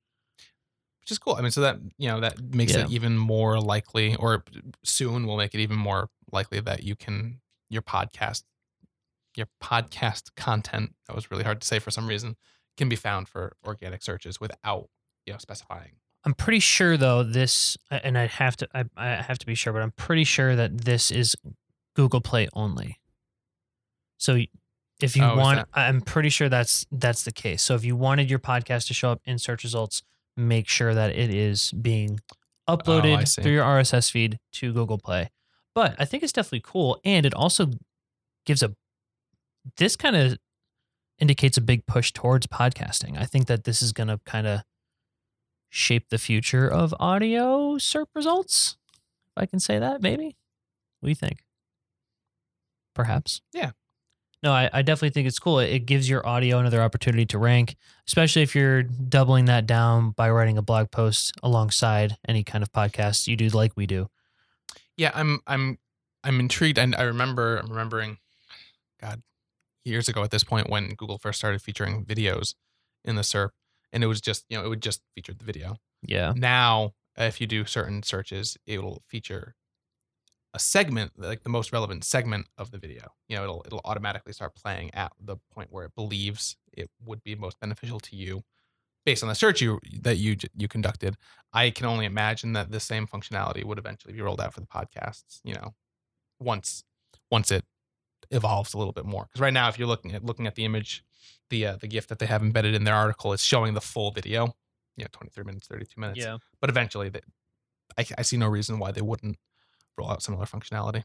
which 1.00 1.12
is 1.12 1.18
cool. 1.20 1.36
I 1.36 1.40
mean, 1.40 1.52
so 1.52 1.60
that 1.60 1.78
you 1.98 2.08
know 2.08 2.18
that 2.18 2.40
makes 2.42 2.74
Yeah. 2.74 2.80
it 2.80 2.90
even 2.90 3.16
more 3.16 3.60
likely, 3.60 4.16
or 4.16 4.42
soon 4.82 5.24
will 5.24 5.36
make 5.36 5.54
it 5.54 5.60
even 5.60 5.76
more 5.76 6.10
likely 6.32 6.58
that 6.58 6.82
you 6.82 6.96
can 6.96 7.40
your 7.70 7.82
podcast, 7.82 8.42
your 9.36 9.46
podcast 9.62 10.34
content 10.34 10.96
that 11.06 11.14
was 11.14 11.30
really 11.30 11.44
hard 11.44 11.60
to 11.60 11.66
say 11.66 11.78
for 11.78 11.92
some 11.92 12.08
reason 12.08 12.36
can 12.76 12.88
be 12.88 12.96
found 12.96 13.28
for 13.28 13.56
organic 13.64 14.02
searches 14.02 14.40
without 14.40 14.88
you 15.26 15.32
know 15.32 15.38
specifying. 15.38 15.92
I'm 16.26 16.34
pretty 16.34 16.58
sure 16.58 16.96
though 16.96 17.22
this, 17.22 17.76
and 17.90 18.18
I 18.18 18.26
have 18.26 18.56
to, 18.56 18.68
I, 18.74 18.84
I 18.96 19.06
have 19.22 19.38
to 19.38 19.46
be 19.46 19.54
sure, 19.54 19.72
but 19.72 19.80
I'm 19.80 19.92
pretty 19.92 20.24
sure 20.24 20.56
that 20.56 20.82
this 20.84 21.10
is 21.10 21.36
Google 21.94 22.20
Play 22.20 22.48
only. 22.52 22.98
So 24.18 24.38
if 25.00 25.16
you 25.16 25.22
Oh, 25.24 25.36
want, 25.36 25.58
that- 25.58 25.68
I'm 25.80 26.00
pretty 26.00 26.28
sure 26.30 26.48
that's 26.48 26.84
that's 26.90 27.22
the 27.24 27.32
case. 27.32 27.62
So 27.62 27.74
if 27.74 27.84
you 27.84 27.94
wanted 27.96 28.28
your 28.28 28.38
podcast 28.40 28.88
to 28.88 28.94
show 28.94 29.10
up 29.12 29.20
in 29.24 29.38
search 29.38 29.62
results, 29.62 30.02
make 30.36 30.68
sure 30.68 30.94
that 30.94 31.10
it 31.16 31.30
is 31.32 31.70
being 31.72 32.18
Oh, 32.68 32.76
uploaded 32.76 33.28
see. 33.28 33.42
through 33.42 33.52
your 33.52 33.64
RSS 33.64 34.10
feed 34.10 34.38
to 34.54 34.72
Google 34.72 34.98
Play. 34.98 35.30
But 35.74 35.94
I 35.98 36.04
think 36.06 36.22
it's 36.24 36.32
definitely 36.32 36.62
cool, 36.64 36.98
and 37.04 37.24
it 37.24 37.34
also 37.34 37.70
gives 38.46 38.62
a 38.64 38.74
this 39.76 39.94
kind 39.96 40.16
of 40.16 40.38
indicates 41.18 41.56
a 41.56 41.60
big 41.60 41.86
push 41.86 42.12
towards 42.12 42.46
podcasting. 42.48 43.16
I 43.18 43.24
think 43.26 43.46
that 43.46 43.64
this 43.64 43.80
is 43.82 43.92
going 43.92 44.08
to 44.08 44.18
kind 44.26 44.46
of 44.46 44.62
shape 45.76 46.08
the 46.08 46.18
future 46.18 46.66
of 46.66 46.94
audio 46.98 47.76
SERP 47.76 48.06
results. 48.14 48.78
If 49.36 49.42
I 49.42 49.46
can 49.46 49.60
say 49.60 49.78
that, 49.78 50.00
maybe. 50.00 50.36
What 51.00 51.06
do 51.06 51.10
you 51.10 51.14
think? 51.14 51.44
Perhaps. 52.94 53.42
Yeah. 53.52 53.72
No, 54.42 54.52
I, 54.52 54.70
I 54.72 54.82
definitely 54.82 55.10
think 55.10 55.28
it's 55.28 55.38
cool. 55.38 55.58
It, 55.58 55.70
it 55.70 55.78
gives 55.80 56.08
your 56.08 56.26
audio 56.26 56.58
another 56.58 56.80
opportunity 56.80 57.26
to 57.26 57.38
rank, 57.38 57.76
especially 58.06 58.42
if 58.42 58.54
you're 58.54 58.84
doubling 58.84 59.44
that 59.46 59.66
down 59.66 60.10
by 60.12 60.30
writing 60.30 60.56
a 60.56 60.62
blog 60.62 60.90
post 60.90 61.34
alongside 61.42 62.16
any 62.26 62.42
kind 62.42 62.62
of 62.62 62.72
podcast 62.72 63.26
you 63.26 63.36
do 63.36 63.48
like 63.48 63.72
we 63.76 63.86
do. 63.86 64.08
Yeah, 64.96 65.10
I'm 65.14 65.40
I'm 65.46 65.78
I'm 66.24 66.40
intrigued, 66.40 66.78
and 66.78 66.94
I 66.94 67.02
remember 67.02 67.58
I'm 67.58 67.68
remembering, 67.68 68.16
God, 69.00 69.22
years 69.84 70.08
ago 70.08 70.22
at 70.22 70.30
this 70.30 70.44
point 70.44 70.70
when 70.70 70.94
Google 70.94 71.18
first 71.18 71.38
started 71.38 71.60
featuring 71.60 72.04
videos 72.04 72.54
in 73.04 73.16
the 73.16 73.22
SERP, 73.22 73.50
and 73.96 74.04
it 74.04 74.08
was 74.08 74.20
just 74.20 74.44
you 74.50 74.58
know 74.58 74.64
it 74.64 74.68
would 74.68 74.82
just 74.82 75.00
feature 75.14 75.32
the 75.32 75.44
video. 75.44 75.78
Yeah. 76.02 76.34
Now, 76.36 76.92
if 77.16 77.40
you 77.40 77.46
do 77.46 77.64
certain 77.64 78.02
searches, 78.02 78.58
it 78.66 78.82
will 78.82 79.02
feature 79.08 79.56
a 80.52 80.58
segment, 80.58 81.12
like 81.16 81.44
the 81.44 81.48
most 81.48 81.72
relevant 81.72 82.04
segment 82.04 82.46
of 82.58 82.70
the 82.70 82.78
video. 82.78 83.14
You 83.26 83.36
know, 83.36 83.44
it'll 83.44 83.62
it'll 83.66 83.80
automatically 83.86 84.34
start 84.34 84.54
playing 84.54 84.94
at 84.94 85.12
the 85.18 85.38
point 85.50 85.72
where 85.72 85.86
it 85.86 85.94
believes 85.94 86.56
it 86.74 86.90
would 87.06 87.22
be 87.24 87.34
most 87.34 87.58
beneficial 87.58 87.98
to 88.00 88.16
you, 88.16 88.42
based 89.06 89.22
on 89.22 89.30
the 89.30 89.34
search 89.34 89.62
you 89.62 89.80
that 90.02 90.18
you 90.18 90.36
you 90.54 90.68
conducted. 90.68 91.16
I 91.54 91.70
can 91.70 91.86
only 91.86 92.04
imagine 92.04 92.52
that 92.52 92.70
the 92.70 92.80
same 92.80 93.06
functionality 93.06 93.64
would 93.64 93.78
eventually 93.78 94.12
be 94.12 94.20
rolled 94.20 94.42
out 94.42 94.52
for 94.52 94.60
the 94.60 94.66
podcasts. 94.66 95.40
You 95.42 95.54
know, 95.54 95.74
once 96.38 96.84
once 97.30 97.50
it 97.50 97.64
evolves 98.30 98.74
a 98.74 98.78
little 98.78 98.92
bit 98.92 99.04
more. 99.04 99.24
Because 99.24 99.40
right 99.40 99.52
now, 99.52 99.68
if 99.68 99.78
you're 99.78 99.88
looking 99.88 100.14
at 100.14 100.24
looking 100.24 100.46
at 100.46 100.54
the 100.54 100.64
image, 100.64 101.04
the 101.50 101.66
uh, 101.66 101.76
the 101.76 101.86
GIF 101.88 102.06
that 102.08 102.18
they 102.18 102.26
have 102.26 102.42
embedded 102.42 102.74
in 102.74 102.84
their 102.84 102.94
article, 102.94 103.32
it's 103.32 103.42
showing 103.42 103.74
the 103.74 103.80
full 103.80 104.10
video. 104.10 104.54
You 104.96 105.04
know, 105.04 105.08
23 105.12 105.44
minutes, 105.44 105.66
32 105.66 106.00
minutes 106.00 106.18
Yeah. 106.18 106.38
but 106.58 106.70
eventually 106.70 107.10
they, 107.10 107.20
I, 107.98 108.06
I 108.16 108.22
see 108.22 108.38
no 108.38 108.46
reason 108.48 108.78
why 108.78 108.92
they 108.92 109.02
wouldn't 109.02 109.36
roll 109.98 110.10
out 110.10 110.22
similar 110.22 110.46
functionality 110.46 111.04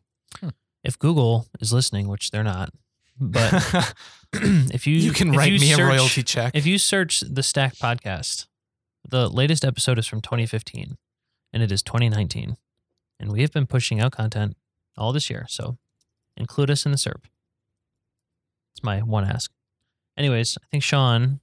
If 0.82 0.98
Google 0.98 1.48
is 1.60 1.74
listening, 1.74 2.08
which 2.08 2.32
they're 2.32 2.42
not, 2.42 2.70
but 3.20 3.51
if 4.34 4.88
you 4.88 4.96
you 4.96 5.12
can 5.12 5.34
write 5.34 5.51
you 5.51 5.60
me 5.60 5.74
a 5.74 5.86
royalty 5.86 6.24
check 6.24 6.56
If 6.56 6.66
you 6.66 6.78
search 6.78 7.20
the 7.20 7.44
Stack 7.44 7.75
podcast, 7.75 8.48
the 9.06 9.28
latest 9.30 9.66
episode 9.66 10.00
is 10.00 10.08
from 10.08 10.22
2015 10.22 10.98
and 11.51 11.62
it 11.62 11.70
is 11.70 11.84
2019. 11.84 12.56
And 13.20 13.30
we 13.32 13.42
have 13.42 13.51
been 13.51 13.68
pushing 13.68 14.00
out 14.00 14.13
content 14.13 14.56
all 14.98 15.12
this 15.12 15.30
year. 15.30 15.46
So 15.50 15.78
include 16.38 16.72
us 16.72 16.86
in 16.86 16.92
the 16.92 16.98
SERP. 16.98 17.26
It's 18.74 18.84
my 18.84 19.00
one 19.02 19.26
ask. 19.26 19.52
Anyways, 20.18 20.58
I 20.62 20.66
think 20.72 20.84
Sean, 20.84 21.40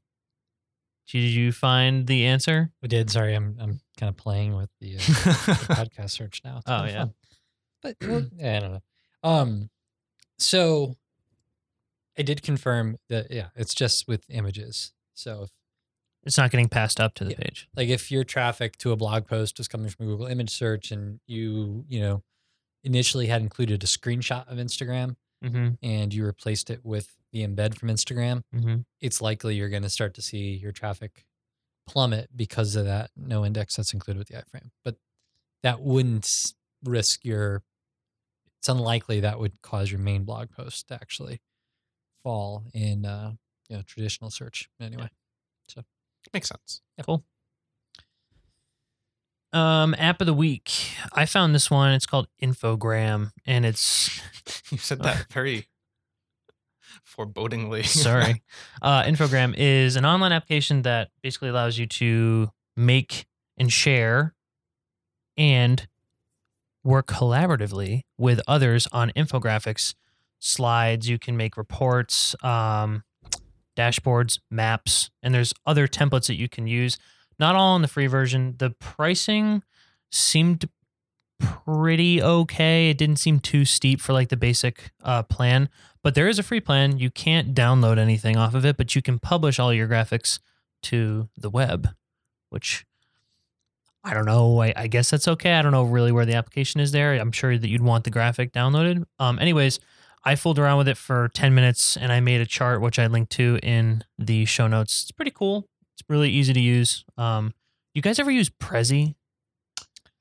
did 1.10 1.18
you 1.30 1.52
find 1.52 2.06
the 2.06 2.26
answer? 2.26 2.70
We 2.82 2.88
did. 2.88 3.10
Sorry, 3.10 3.34
I'm 3.34 3.56
I'm 3.60 3.80
kind 3.98 4.08
of 4.10 4.16
playing 4.16 4.54
with 4.56 4.70
the, 4.80 4.96
uh, 4.96 4.98
the 4.98 5.66
podcast 5.74 6.10
search 6.10 6.40
now. 6.44 6.58
It's 6.58 6.64
Oh, 6.68 6.84
yeah. 6.84 6.98
fun. 6.98 7.14
But 7.82 7.96
well, 8.02 8.24
yeah, 8.36 8.56
I 8.56 8.60
don't 8.60 8.72
know. 8.72 8.82
Um, 9.22 9.70
so 10.38 10.96
I 12.18 12.22
did 12.22 12.42
confirm 12.42 12.98
that 13.08 13.30
yeah, 13.30 13.48
it's 13.56 13.74
just 13.74 14.06
with 14.08 14.24
images. 14.28 14.92
So 15.14 15.44
if 15.44 15.50
It's 16.24 16.36
not 16.38 16.50
getting 16.50 16.68
passed 16.68 17.00
up 17.00 17.14
to 17.14 17.24
the 17.24 17.30
Yeah. 17.30 17.36
page. 17.38 17.68
like 17.76 17.88
if 17.88 18.10
your 18.10 18.24
traffic 18.24 18.76
to 18.78 18.92
a 18.92 18.96
blog 18.96 19.26
post 19.26 19.58
was 19.58 19.66
coming 19.68 19.88
from 19.88 20.06
Google 20.06 20.26
image 20.26 20.50
search 20.50 20.90
and 20.92 21.20
you, 21.26 21.84
you 21.88 22.00
know, 22.00 22.22
initially 22.84 23.26
had 23.26 23.42
included 23.42 23.82
a 23.82 23.86
screenshot 23.86 24.46
of 24.50 24.58
Instagram 24.58 25.16
Mm-hmm. 25.44 25.74
and 25.84 26.12
you 26.12 26.24
replaced 26.26 26.68
it 26.68 26.80
with 26.84 27.16
the 27.32 27.46
embed 27.46 27.76
from 27.76 27.90
Instagram, 27.90 28.42
Mm-hmm. 28.52 28.78
it's 29.00 29.22
likely 29.22 29.54
you're 29.54 29.68
going 29.68 29.84
to 29.84 29.88
start 29.88 30.14
to 30.14 30.22
see 30.22 30.56
your 30.56 30.72
traffic 30.72 31.24
plummet 31.86 32.28
because 32.36 32.74
of 32.74 32.84
that 32.86 33.10
no 33.16 33.46
index 33.46 33.76
that's 33.76 33.92
included 33.94 34.18
with 34.18 34.28
the 34.28 34.34
iframe. 34.34 34.70
But 34.84 34.96
that 35.62 35.80
wouldn't 35.80 36.54
risk 36.84 37.24
your, 37.24 37.62
it's 38.58 38.68
unlikely 38.68 39.20
that 39.20 39.38
would 39.38 39.62
cause 39.62 39.92
your 39.92 40.00
main 40.00 40.24
blog 40.24 40.50
post 40.50 40.88
to 40.88 40.94
actually 40.94 41.40
fall 42.24 42.64
in, 42.74 43.06
uh, 43.06 43.34
you 43.68 43.76
know, 43.76 43.82
traditional 43.86 44.30
search 44.30 44.68
anyway. 44.80 45.08
So, 45.68 45.84
makes 46.34 46.48
sense 46.48 46.80
Cool. 47.04 47.24
Um, 49.52 49.94
app 49.98 50.20
of 50.20 50.26
the 50.26 50.34
week. 50.34 50.70
I 51.12 51.24
found 51.24 51.54
this 51.54 51.70
one. 51.70 51.92
It's 51.92 52.04
called 52.04 52.28
Infogram, 52.42 53.30
and 53.46 53.64
it's 53.64 54.20
you 54.70 54.78
said 54.78 55.02
that 55.02 55.26
very 55.32 55.66
forebodingly 57.18 57.86
sorry. 57.86 58.42
uh, 58.82 59.04
Infogram 59.04 59.54
is 59.56 59.96
an 59.96 60.04
online 60.04 60.32
application 60.32 60.82
that 60.82 61.08
basically 61.22 61.48
allows 61.48 61.78
you 61.78 61.86
to 61.86 62.50
make 62.76 63.26
and 63.56 63.72
share 63.72 64.34
and 65.36 65.88
work 66.84 67.06
collaboratively 67.06 68.02
with 68.18 68.40
others 68.46 68.86
on 68.92 69.10
infographics, 69.16 69.94
slides. 70.38 71.08
You 71.08 71.18
can 71.18 71.36
make 71.36 71.56
reports, 71.56 72.36
um, 72.42 73.02
dashboards, 73.76 74.40
maps, 74.50 75.10
and 75.22 75.34
there's 75.34 75.54
other 75.64 75.86
templates 75.86 76.26
that 76.26 76.36
you 76.36 76.48
can 76.48 76.66
use. 76.66 76.98
Not 77.38 77.54
all 77.54 77.76
in 77.76 77.82
the 77.82 77.88
free 77.88 78.06
version. 78.06 78.54
The 78.58 78.70
pricing 78.70 79.62
seemed 80.10 80.68
pretty 81.38 82.22
okay. 82.22 82.90
It 82.90 82.98
didn't 82.98 83.16
seem 83.16 83.38
too 83.38 83.64
steep 83.64 84.00
for 84.00 84.12
like 84.12 84.28
the 84.28 84.36
basic 84.36 84.90
uh, 85.02 85.22
plan, 85.22 85.68
but 86.02 86.14
there 86.14 86.28
is 86.28 86.38
a 86.38 86.42
free 86.42 86.60
plan. 86.60 86.98
You 86.98 87.10
can't 87.10 87.54
download 87.54 87.98
anything 87.98 88.36
off 88.36 88.54
of 88.54 88.64
it, 88.64 88.76
but 88.76 88.94
you 88.94 89.02
can 89.02 89.18
publish 89.18 89.58
all 89.58 89.72
your 89.72 89.88
graphics 89.88 90.40
to 90.82 91.28
the 91.36 91.50
web, 91.50 91.88
which 92.50 92.84
I 94.04 94.14
don't 94.14 94.26
know. 94.26 94.62
I, 94.62 94.72
I 94.76 94.86
guess 94.86 95.10
that's 95.10 95.28
okay. 95.28 95.54
I 95.54 95.62
don't 95.62 95.72
know 95.72 95.84
really 95.84 96.12
where 96.12 96.26
the 96.26 96.34
application 96.34 96.80
is 96.80 96.92
there. 96.92 97.12
I'm 97.14 97.32
sure 97.32 97.56
that 97.56 97.68
you'd 97.68 97.82
want 97.82 98.04
the 98.04 98.10
graphic 98.10 98.52
downloaded. 98.52 99.04
Um, 99.18 99.38
anyways, 99.38 99.80
I 100.24 100.34
fooled 100.34 100.58
around 100.58 100.78
with 100.78 100.88
it 100.88 100.96
for 100.96 101.28
10 101.34 101.54
minutes 101.54 101.96
and 101.96 102.12
I 102.12 102.20
made 102.20 102.40
a 102.40 102.46
chart, 102.46 102.80
which 102.80 102.98
I 102.98 103.06
linked 103.06 103.32
to 103.32 103.58
in 103.62 104.04
the 104.18 104.44
show 104.44 104.66
notes. 104.66 105.02
It's 105.02 105.12
pretty 105.12 105.30
cool. 105.30 105.68
It's 105.98 106.08
really 106.08 106.30
easy 106.30 106.52
to 106.52 106.60
use. 106.60 107.04
Um, 107.16 107.52
you 107.94 108.02
guys 108.02 108.18
ever 108.20 108.30
use 108.30 108.48
Prezi, 108.50 109.16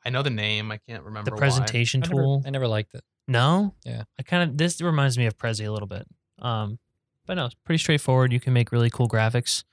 i 0.05 0.09
know 0.09 0.23
the 0.23 0.29
name 0.29 0.71
i 0.71 0.77
can't 0.77 1.03
remember 1.03 1.29
the 1.29 1.35
why. 1.35 1.39
presentation 1.39 2.01
I 2.01 2.07
never, 2.07 2.21
tool? 2.21 2.43
I 2.45 2.49
never 2.49 2.67
liked 2.67 2.95
it. 2.95 3.03
No. 3.27 3.75
Yeah. 3.85 4.03
I 4.17 4.23
kind 4.23 4.49
of 4.49 4.57
this 4.57 4.81
reminds 4.81 5.17
me 5.17 5.25
of 5.27 5.37
Prezi 5.37 5.67
a 5.67 5.71
little 5.71 5.87
bit. 5.87 6.07
Um, 6.39 6.79
but 7.25 7.33
no, 7.35 7.45
it's 7.45 7.55
pretty 7.65 7.77
straightforward. 7.79 8.31
You 8.33 8.39
can 8.39 8.53
make 8.53 8.71
really 8.71 8.89
cool 8.89 9.07
graphics, 9.09 9.65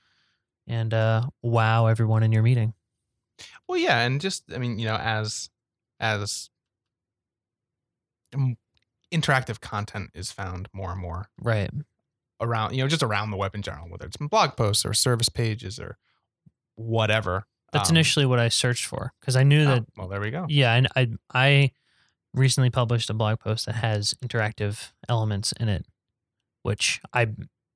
and 0.67 0.93
uh, 0.93 1.23
wow 1.41 1.87
everyone 1.87 2.21
in 2.21 2.31
your 2.33 2.43
meeting. 2.43 2.73
well 3.67 3.79
yeah 3.79 4.01
and 4.01 4.19
just 4.21 4.43
i 4.53 4.57
mean 4.57 4.77
you 4.77 4.85
know 4.85 4.97
as 4.97 5.49
as 5.99 6.49
um, 8.33 8.57
interactive 9.11 9.61
content 9.61 10.09
is 10.13 10.31
found 10.31 10.67
more 10.73 10.91
and 10.91 11.01
more 11.01 11.29
Right. 11.41 11.69
Around 12.41 12.73
you 12.75 12.81
know 12.83 12.87
just 12.87 13.03
around 13.03 13.31
the 13.31 13.37
web 13.37 13.55
in 13.55 13.61
general 13.61 13.87
whether 13.89 14.05
it's 14.05 14.17
blog 14.17 14.55
posts 14.57 14.85
or 14.85 14.93
service 14.93 15.29
pages 15.29 15.79
or 15.79 15.97
whatever 16.75 17.45
That's 17.71 17.89
Um, 17.89 17.95
initially 17.95 18.25
what 18.25 18.39
I 18.39 18.49
searched 18.49 18.85
for 18.85 19.13
because 19.19 19.35
I 19.35 19.43
knew 19.43 19.63
oh, 19.63 19.75
that. 19.75 19.85
well 19.97 20.07
there 20.07 20.19
we 20.21 20.31
go 20.31 20.45
Yeah, 20.49 20.73
and 20.73 20.87
I 20.95 21.09
I 21.33 21.71
recently 22.33 22.69
published 22.69 23.09
a 23.09 23.13
blog 23.13 23.39
post 23.39 23.65
that 23.65 23.75
has 23.75 24.13
interactive 24.23 24.91
elements 25.07 25.53
in 25.53 25.69
it, 25.69 25.85
which 26.63 26.99
I 27.13 27.27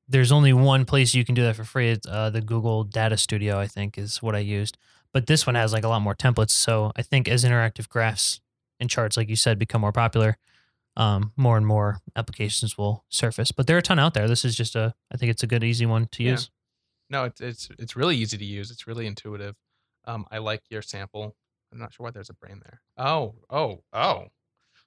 there's 0.08 0.32
only 0.32 0.52
one 0.54 0.86
place 0.86 1.14
you 1.14 1.24
can 1.24 1.36
do 1.36 1.44
that 1.44 1.56
for 1.56 1.64
free. 1.64 1.92
It's 1.92 2.08
uh, 2.08 2.30
the 2.32 2.42
Google 2.42 2.84
Data 2.84 3.16
Studio, 3.16 3.60
I 3.60 3.68
think, 3.68 3.96
is 3.98 4.22
what 4.24 4.36
I 4.36 4.40
used. 4.40 4.76
But 5.14 5.28
this 5.28 5.46
one 5.46 5.56
has 5.56 5.72
like 5.72 5.84
a 5.84 5.88
lot 5.88 6.02
more 6.02 6.16
templates. 6.16 6.50
So 6.50 6.92
I 6.96 7.04
think 7.04 7.28
as 7.28 7.46
interactive 7.46 7.88
graphs 7.88 8.42
and 8.80 8.90
charts, 8.90 9.18
like 9.18 9.30
you 9.30 9.36
said, 9.36 9.60
become 9.60 9.82
more 9.82 9.92
popular, 9.92 10.38
um, 10.98 11.32
more 11.38 11.58
and 11.58 11.66
more 11.66 12.00
applications 12.16 12.78
will 12.78 13.06
surface. 13.10 13.52
But 13.52 13.68
there 13.68 13.76
are 13.76 13.80
a 13.80 13.84
ton 13.84 14.00
out 14.00 14.14
there. 14.14 14.28
This 14.28 14.44
is 14.46 14.56
just 14.56 14.76
a, 14.76 14.94
I 15.12 15.18
think 15.18 15.32
it's 15.32 15.44
a 15.44 15.48
good, 15.48 15.64
easy 15.64 15.86
one 15.86 16.08
to 16.14 16.24
Yeah. 16.24 16.32
use. 16.32 16.50
No, 17.10 17.24
it's 17.24 17.42
it's 17.42 17.70
it's 17.80 17.96
really 17.96 18.16
easy 18.18 18.38
to 18.38 18.46
use. 18.46 18.70
It's 18.70 18.86
really 18.86 19.08
intuitive. 19.08 19.56
Um, 20.06 20.26
I 20.32 20.38
like 20.38 20.62
your 20.70 20.82
sample. 20.84 21.36
I'm 21.72 21.80
not 21.80 21.94
sure 21.94 22.04
why 22.04 22.12
there's 22.12 22.30
a 22.30 22.34
brain 22.34 22.62
there. 22.64 22.82
Oh, 22.98 23.36
oh, 23.50 23.84
oh. 23.94 24.28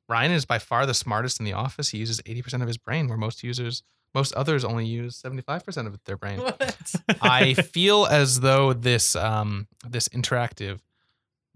Ryan 0.09 0.33
is 0.33 0.45
by 0.45 0.59
far 0.59 0.85
the 0.87 0.95
smartest 0.95 1.39
in 1.41 1.47
the 1.47 1.53
office. 1.53 1.89
He 1.91 1.99
uses 1.99 2.21
80% 2.23 2.61
of 2.61 2.67
his 2.69 2.77
brain, 2.79 3.09
where 3.09 3.17
most 3.17 3.43
users, 3.43 3.83
most 4.15 4.35
others 4.35 4.65
only 4.65 4.85
use 4.85 5.21
75% 5.21 5.87
of 5.87 5.99
their 6.05 6.17
brain. 6.17 6.39
What? 6.43 6.95
I 7.23 7.55
feel 7.55 8.07
as 8.07 8.41
though 8.41 8.73
this 8.73 9.17
um 9.17 9.67
this 9.89 10.09
interactive 10.09 10.79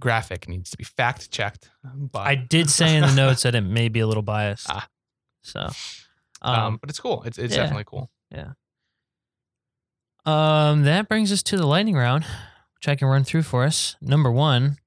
graphic 0.00 0.48
needs 0.48 0.70
to 0.70 0.76
be 0.76 0.84
fact 0.84 1.30
checked. 1.30 1.70
But 1.96 2.26
I 2.26 2.34
did 2.34 2.70
say 2.70 2.96
in 2.96 3.02
the 3.02 3.14
notes 3.16 3.42
that 3.42 3.54
it 3.54 3.62
may 3.62 3.88
be 3.88 4.00
a 4.00 4.06
little 4.06 4.22
biased. 4.22 4.66
Ah. 4.68 4.88
So, 5.42 5.68
um, 6.42 6.54
um, 6.54 6.76
but 6.80 6.90
it's 6.90 7.00
cool. 7.00 7.22
It's 7.24 7.38
it's 7.38 7.54
yeah. 7.54 7.62
definitely 7.62 7.84
cool. 7.86 8.10
Yeah. 8.30 8.52
Um, 10.24 10.82
that 10.82 11.08
brings 11.08 11.30
us 11.30 11.42
to 11.44 11.56
the 11.56 11.66
lightning 11.66 11.94
round, 11.94 12.24
which 12.74 12.88
I 12.88 12.96
can 12.96 13.06
run 13.06 13.22
through 13.22 13.44
for 13.44 13.62
us. 13.62 13.96
Number 14.00 14.30
one, 14.30 14.78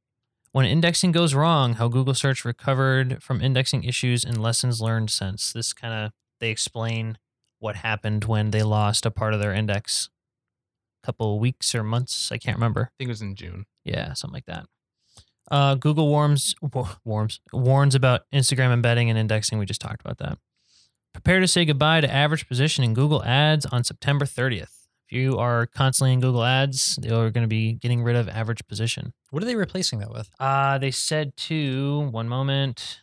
when 0.52 0.66
indexing 0.66 1.14
goes 1.14 1.34
wrong, 1.34 1.76
how 1.76 1.88
Google 1.88 2.14
search 2.14 2.44
recovered 2.44 3.24
from 3.24 3.42
indexing 3.42 3.84
issues 3.84 4.26
and 4.26 4.42
lessons 4.42 4.82
learned 4.82 5.10
since. 5.10 5.54
This 5.54 5.72
kind 5.72 5.94
of 5.94 6.12
they 6.40 6.50
explain 6.50 7.18
what 7.60 7.78
happened 7.78 8.26
when 8.26 8.52
they 8.52 8.64
lost 8.64 9.06
a 9.06 9.12
part 9.12 9.34
of 9.34 9.40
their 9.40 9.54
index. 9.54 10.10
A 11.04 11.06
couple 11.06 11.36
of 11.36 11.40
weeks 11.40 11.74
or 11.74 11.84
months, 11.84 12.30
I 12.32 12.38
can't 12.38 12.58
remember. 12.58 12.92
I 12.92 12.94
think 12.98 13.08
it 13.08 13.12
was 13.12 13.22
in 13.22 13.36
June. 13.36 13.66
Yeah, 13.86 14.14
something 14.14 14.34
like 14.34 14.46
that. 14.48 14.66
Uh, 15.52 15.76
Google 15.76 16.08
warns 16.08 16.56
wa- 16.62 16.96
warns 17.04 17.40
warns 17.52 17.96
about 17.96 18.22
Instagram 18.34 18.72
embedding 18.72 19.10
and 19.10 19.18
indexing. 19.18 19.58
We 19.60 19.66
just 19.66 19.82
talked 19.82 20.02
about 20.02 20.18
that. 20.20 20.38
Prepare 21.14 21.40
to 21.40 21.48
say 21.48 21.66
goodbye 21.66 22.02
to 22.02 22.12
average 22.12 22.48
position 22.48 22.84
in 22.84 22.94
Google 22.94 23.24
Ads 23.24 23.66
on 23.66 23.84
September 23.84 24.26
30th. 24.26 24.76
If 25.08 25.14
you 25.14 25.40
are 25.40 25.66
constantly 25.66 26.14
in 26.14 26.20
Google 26.20 26.44
Ads, 26.44 26.98
they 27.02 27.10
are 27.10 27.32
going 27.32 27.44
to 27.44 27.48
be 27.48 27.74
getting 27.74 28.04
rid 28.04 28.16
of 28.16 28.30
average 28.30 28.66
position. 28.68 29.14
What 29.32 29.42
are 29.42 29.46
they 29.48 29.56
replacing 29.56 30.00
that 30.00 30.12
with? 30.12 30.30
Uh, 30.40 30.78
they 30.78 30.92
said 30.92 31.36
to 31.38 32.08
one 32.12 32.30
moment. 32.30 33.02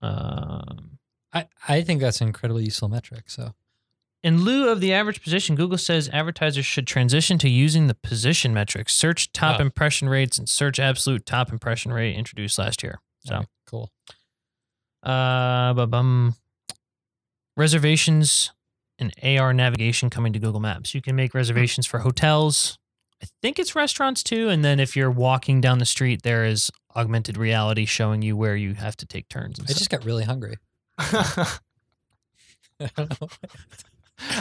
Um, 0.00 0.98
I, 1.34 1.46
I 1.68 1.82
think 1.82 2.00
that's 2.00 2.22
an 2.22 2.28
incredibly 2.28 2.64
useful 2.64 2.88
metric. 2.88 3.24
So 3.26 3.54
In 4.24 4.40
lieu 4.42 4.70
of 4.70 4.80
the 4.80 4.90
average 4.94 5.22
position, 5.22 5.54
Google 5.54 5.76
says 5.76 6.08
advertisers 6.10 6.64
should 6.64 6.86
transition 6.86 7.36
to 7.40 7.48
using 7.50 7.88
the 7.88 7.94
position 7.94 8.54
metrics, 8.54 8.94
search 8.94 9.30
top 9.32 9.60
Oh. 9.60 9.62
impression 9.62 10.08
rates, 10.08 10.38
and 10.38 10.48
search 10.48 10.78
absolute 10.78 11.26
top 11.26 11.52
impression 11.52 11.92
rate 11.92 12.16
introduced 12.16 12.58
last 12.58 12.82
year. 12.82 13.00
So, 13.26 13.34
Alright, 13.34 13.48
cool. 13.66 13.92
uh, 15.02 16.30
reservations 17.54 18.50
and 18.98 19.12
AR 19.22 19.52
navigation 19.52 20.08
coming 20.08 20.32
to 20.32 20.38
Google 20.38 20.60
Maps. 20.60 20.94
You 20.94 21.02
can 21.02 21.14
make 21.16 21.34
reservations 21.34 21.86
for 21.86 21.98
hotels. 21.98 22.78
I 23.22 23.26
think 23.42 23.58
it's 23.58 23.74
restaurants 23.76 24.22
too. 24.22 24.48
And 24.48 24.64
then 24.64 24.80
if 24.80 24.96
you're 24.96 25.10
walking 25.10 25.60
down 25.60 25.80
the 25.80 25.84
street, 25.84 26.22
there 26.22 26.46
is 26.46 26.70
augmented 26.96 27.36
reality 27.36 27.84
showing 27.84 28.22
you 28.22 28.38
where 28.38 28.56
you 28.56 28.72
have 28.74 28.96
to 28.96 29.06
take 29.06 29.28
turns. 29.28 29.60
I 29.60 29.64
just 29.64 29.90
got 29.90 30.02
really 30.06 30.24
hungry. 30.24 30.56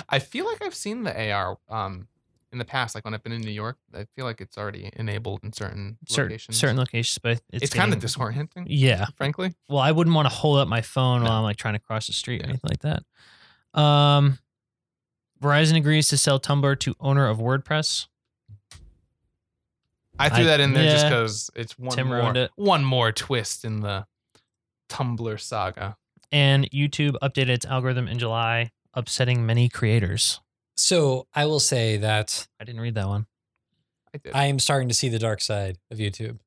I 0.10 0.20
feel 0.20 0.46
like 0.46 0.64
I've 0.64 0.76
seen 0.76 1.04
the 1.04 1.32
AR 1.32 1.58
um 1.70 2.08
in 2.52 2.60
the 2.60 2.66
past, 2.66 2.94
like 2.94 3.04
when 3.04 3.16
I've 3.16 3.24
been 3.24 3.32
in 3.32 3.42
New 3.42 3.50
York. 3.52 3.78
I 3.96 4.06
feel 4.16 4.26
like 4.26 4.40
it's 4.40 4.58
already 4.60 4.90
enabled 4.96 5.40
in 5.44 5.52
certain 5.54 5.98
certain 6.08 6.30
locations. 6.30 6.58
certain 6.58 6.78
locations, 6.78 7.18
but 7.18 7.32
it's, 7.52 7.64
it's, 7.64 7.74
kind 7.74 7.92
of 7.92 8.00
disorienting, 8.00 8.66
Yeah. 8.68 9.06
frankly. 9.18 9.56
Well, 9.68 9.80
I 9.80 9.92
wouldn't 9.92 10.16
want 10.16 10.28
to 10.30 10.34
hold 10.36 10.60
up 10.60 10.68
my 10.68 10.82
phone 10.82 11.24
No. 11.24 11.30
while 11.30 11.38
I'm 11.40 11.44
like 11.44 11.58
trying 11.58 11.74
to 11.74 11.80
cross 11.80 12.06
the 12.08 12.14
street 12.14 12.42
or 12.44 12.46
anything 12.46 12.70
like 12.70 12.82
that. 12.82 13.80
Um, 13.80 14.38
Verizon 15.42 15.76
agrees 15.78 16.10
to 16.10 16.18
sell 16.18 16.40
Tumblr 16.40 16.80
to 16.82 16.96
owner 17.00 17.28
of 17.28 17.40
WordPress. 17.40 18.06
I 20.20 20.30
threw 20.30 20.44
I- 20.44 20.48
that 20.48 20.60
in 20.60 20.74
there 20.74 20.92
just 20.92 21.06
because 21.08 21.50
it's 21.56 21.78
one 21.80 21.96
Tim 21.96 22.08
more 22.08 22.38
it. 22.38 22.52
one 22.56 22.84
more 22.86 23.12
twist 23.12 23.66
in 23.66 23.80
the 23.80 24.06
Tumblr 24.90 25.40
saga. 25.40 25.98
And 26.32 26.70
YouTube 26.72 27.16
updated 27.24 27.50
its 27.50 27.66
algorithm 27.66 28.08
in 28.08 28.20
July, 28.20 28.72
upsetting 28.94 29.46
many 29.46 29.70
creators. 29.70 30.40
So 30.76 31.28
I 31.34 31.46
will 31.46 31.60
say 31.60 31.98
that 31.98 32.48
I 32.60 32.64
didn't 32.64 32.82
read 32.82 32.96
that 32.96 33.08
one. 33.08 33.28
I 34.14 34.18
did. 34.18 34.32
I 34.34 34.46
am 34.46 34.60
starting 34.60 34.88
to 34.90 34.94
see 34.96 35.10
the 35.10 35.20
dark 35.20 35.42
side 35.42 35.78
of 35.92 35.98
YouTube. 35.98 36.40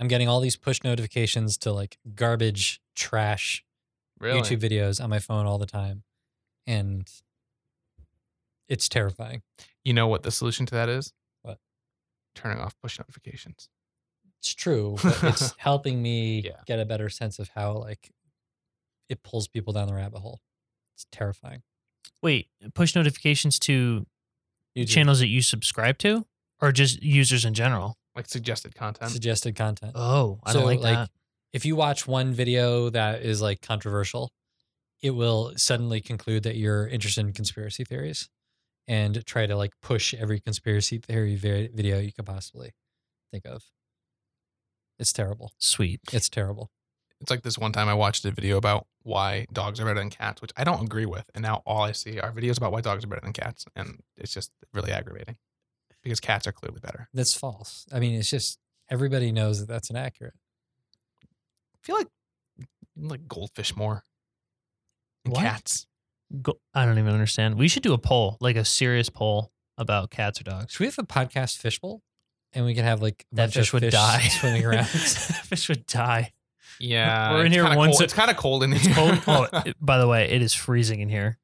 I'm 0.00 0.08
getting 0.08 0.28
all 0.28 0.40
these 0.40 0.56
push 0.56 0.82
notifications 0.82 1.56
to 1.58 1.72
like 1.72 1.98
garbage, 2.14 2.80
trash 2.96 3.64
really? 4.18 4.40
YouTube 4.40 4.60
videos 4.60 5.02
on 5.02 5.10
my 5.10 5.18
phone 5.20 5.46
all 5.46 5.58
the 5.58 5.66
time. 5.66 6.02
And 6.66 7.08
it's 8.68 8.88
terrifying. 8.88 9.42
You 9.84 9.92
know 9.92 10.06
what 10.08 10.22
the 10.22 10.30
solution 10.30 10.66
to 10.66 10.74
that 10.74 10.88
is? 10.88 11.12
What? 11.42 11.58
Turning 12.34 12.58
off 12.58 12.74
push 12.82 12.98
notifications. 12.98 13.68
It's 14.40 14.54
true, 14.54 14.96
but 15.02 15.22
it's 15.24 15.54
helping 15.58 16.02
me 16.02 16.40
Yeah. 16.44 16.60
get 16.66 16.80
a 16.80 16.84
better 16.84 17.08
sense 17.08 17.38
of 17.38 17.50
how 17.54 17.72
like 17.74 18.10
it 19.08 19.22
pulls 19.22 19.46
people 19.48 19.72
down 19.72 19.86
the 19.88 19.94
rabbit 19.94 20.20
hole. 20.20 20.40
It's 20.94 21.06
terrifying. 21.12 21.62
Wait, 22.22 22.48
push 22.74 22.94
notifications 22.94 23.58
to 23.60 24.06
YouTube 24.76 24.88
channels 24.88 25.20
that 25.20 25.28
you 25.28 25.42
subscribe 25.42 25.98
to, 25.98 26.24
or 26.60 26.72
just 26.72 27.02
users 27.02 27.44
in 27.44 27.54
general? 27.54 27.96
Like 28.16 28.26
suggested 28.28 28.74
content. 28.74 29.10
suggested 29.10 29.56
content. 29.56 29.92
Oh, 29.94 30.38
I 30.44 30.52
So, 30.52 30.60
don't 30.60 30.68
like, 30.68 30.80
like, 30.80 30.94
that. 30.94 31.10
if 31.52 31.64
you 31.66 31.74
watch 31.76 32.06
one 32.06 32.32
video 32.32 32.88
that 32.90 33.22
is 33.22 33.42
like 33.42 33.60
controversial, 33.60 34.32
it 35.02 35.10
will 35.10 35.52
suddenly 35.56 36.00
conclude 36.00 36.44
that 36.44 36.56
you're 36.56 36.86
interested 36.86 37.26
in 37.26 37.32
conspiracy 37.32 37.84
theories 37.84 38.28
and 38.86 39.24
try 39.26 39.46
to 39.46 39.56
like 39.56 39.72
push 39.82 40.14
every 40.14 40.40
conspiracy 40.40 40.98
theory 40.98 41.34
video 41.36 41.98
you 41.98 42.12
could 42.12 42.26
possibly 42.26 42.72
think 43.32 43.44
of. 43.46 43.62
It's 44.98 45.12
terrible. 45.12 45.52
Sweet. 45.58 46.00
It's 46.12 46.28
terrible. 46.28 46.70
It's 47.20 47.30
like 47.30 47.42
this 47.42 47.56
one 47.58 47.72
time 47.72 47.88
I 47.88 47.94
watched 47.94 48.24
a 48.24 48.30
video 48.30 48.56
about 48.56 48.86
why 49.02 49.46
dogs 49.52 49.80
are 49.80 49.84
better 49.84 49.98
than 50.00 50.10
cats, 50.10 50.42
which 50.42 50.50
I 50.56 50.64
don't 50.64 50.82
agree 50.84 51.06
with. 51.06 51.24
And 51.34 51.42
now 51.42 51.62
all 51.66 51.82
I 51.82 51.92
see 51.92 52.20
are 52.20 52.32
videos 52.32 52.56
about 52.58 52.72
why 52.72 52.80
dogs 52.80 53.04
are 53.04 53.06
better 53.06 53.22
than 53.22 53.32
cats. 53.32 53.64
And 53.76 54.00
it's 54.16 54.34
just 54.34 54.50
really 54.74 54.92
aggravating 54.92 55.36
because 56.02 56.20
cats 56.20 56.46
are 56.46 56.52
clearly 56.52 56.80
better. 56.80 57.08
That's 57.14 57.34
false. 57.34 57.86
I 57.92 57.98
mean, 58.00 58.14
it's 58.18 58.28
just 58.28 58.58
everybody 58.90 59.32
knows 59.32 59.60
that 59.60 59.68
that's 59.68 59.88
inaccurate. 59.90 60.34
I 61.22 61.78
feel 61.82 61.96
like 61.96 62.08
like 62.96 63.26
goldfish 63.26 63.74
more 63.76 64.04
than 65.24 65.32
What? 65.32 65.40
cats. 65.42 65.86
Go, 66.42 66.58
I 66.74 66.84
don't 66.84 66.98
even 66.98 67.12
understand. 67.12 67.56
We 67.56 67.68
should 67.68 67.82
do 67.82 67.92
a 67.92 67.98
poll, 67.98 68.36
like 68.40 68.56
a 68.56 68.64
serious 68.64 69.08
poll 69.08 69.50
about 69.78 70.10
cats 70.10 70.40
or 70.40 70.44
dogs. 70.44 70.72
Should 70.72 70.80
we 70.80 70.86
have 70.86 70.98
a 70.98 71.02
podcast 71.04 71.58
fishbowl? 71.58 72.02
And 72.52 72.64
we 72.64 72.74
can 72.74 72.84
have 72.84 73.02
like 73.02 73.24
a 73.32 73.36
That 73.36 73.42
bunch 73.46 73.56
of 73.56 73.62
fish 73.64 73.72
would 73.72 73.90
die. 73.90 74.28
swimming 74.28 74.64
around. 74.64 74.86
fish 74.86 75.68
would 75.68 75.86
die. 75.86 76.32
Yeah. 76.80 77.32
We're 77.32 77.44
in 77.46 77.52
here 77.52 77.62
kinda 77.62 77.78
once 77.78 77.92
Cold. 77.92 78.00
a- 78.00 78.04
it's 78.04 78.12
kind 78.14 78.30
of 78.30 78.36
cold 78.36 78.62
in 78.62 78.72
It's 78.72 78.84
here. 78.86 78.94
cold. 78.94 79.18
Oh, 79.52 79.60
it- 79.66 79.76
by 79.80 79.98
the 79.98 80.08
way, 80.08 80.30
it 80.30 80.42
is 80.42 80.54
freezing 80.54 81.00
in 81.00 81.08
here. 81.08 81.38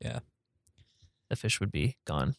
Yeah. 0.00 0.20
The 1.30 1.36
fish 1.36 1.60
would 1.60 1.70
be 1.72 1.96
gone. 2.06 2.36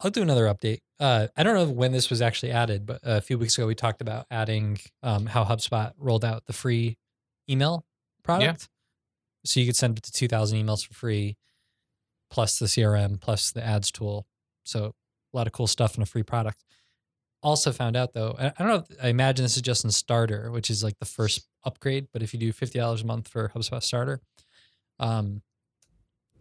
I'll 0.00 0.10
do 0.10 0.22
another 0.22 0.44
update. 0.44 0.80
Uh, 1.00 1.28
I 1.36 1.42
don't 1.42 1.54
know 1.54 1.64
when 1.72 1.92
this 1.92 2.10
was 2.10 2.20
actually 2.20 2.52
added, 2.52 2.84
but 2.86 3.00
a 3.02 3.20
few 3.20 3.38
weeks 3.38 3.56
ago 3.56 3.66
we 3.66 3.74
talked 3.74 4.00
about 4.02 4.26
adding 4.30 4.78
um, 5.02 5.26
how 5.26 5.44
HubSpot 5.44 5.92
rolled 5.98 6.24
out 6.24 6.44
the 6.46 6.52
free 6.52 6.98
email 7.48 7.86
product. 8.22 8.68
So 9.44 9.58
you 9.60 9.66
could 9.66 9.76
send 9.76 9.96
up 9.98 10.02
to 10.02 10.12
2,000 10.12 10.58
emails 10.58 10.86
for 10.86 10.92
free, 10.92 11.36
plus 12.30 12.58
the 12.58 12.66
CRM, 12.66 13.20
plus 13.20 13.52
the 13.52 13.64
ads 13.64 13.90
tool. 13.90 14.26
So 14.64 14.94
a 15.32 15.36
lot 15.36 15.46
of 15.46 15.52
cool 15.52 15.66
stuff 15.66 15.96
in 15.96 16.02
a 16.02 16.06
free 16.06 16.22
product. 16.24 16.62
Also 17.42 17.70
found 17.70 17.96
out 17.96 18.12
though, 18.12 18.34
I 18.38 18.52
don't 18.58 18.68
know. 18.68 18.96
I 19.02 19.08
imagine 19.08 19.44
this 19.44 19.56
is 19.56 19.62
just 19.62 19.84
in 19.84 19.90
Starter, 19.90 20.50
which 20.50 20.68
is 20.70 20.82
like 20.82 20.98
the 20.98 21.04
first 21.04 21.46
upgrade. 21.64 22.08
But 22.12 22.22
if 22.22 22.34
you 22.34 22.40
do 22.40 22.52
fifty 22.52 22.78
dollars 22.78 23.02
a 23.02 23.06
month 23.06 23.28
for 23.28 23.50
HubSpot 23.50 23.82
Starter, 23.82 24.20
um, 24.98 25.42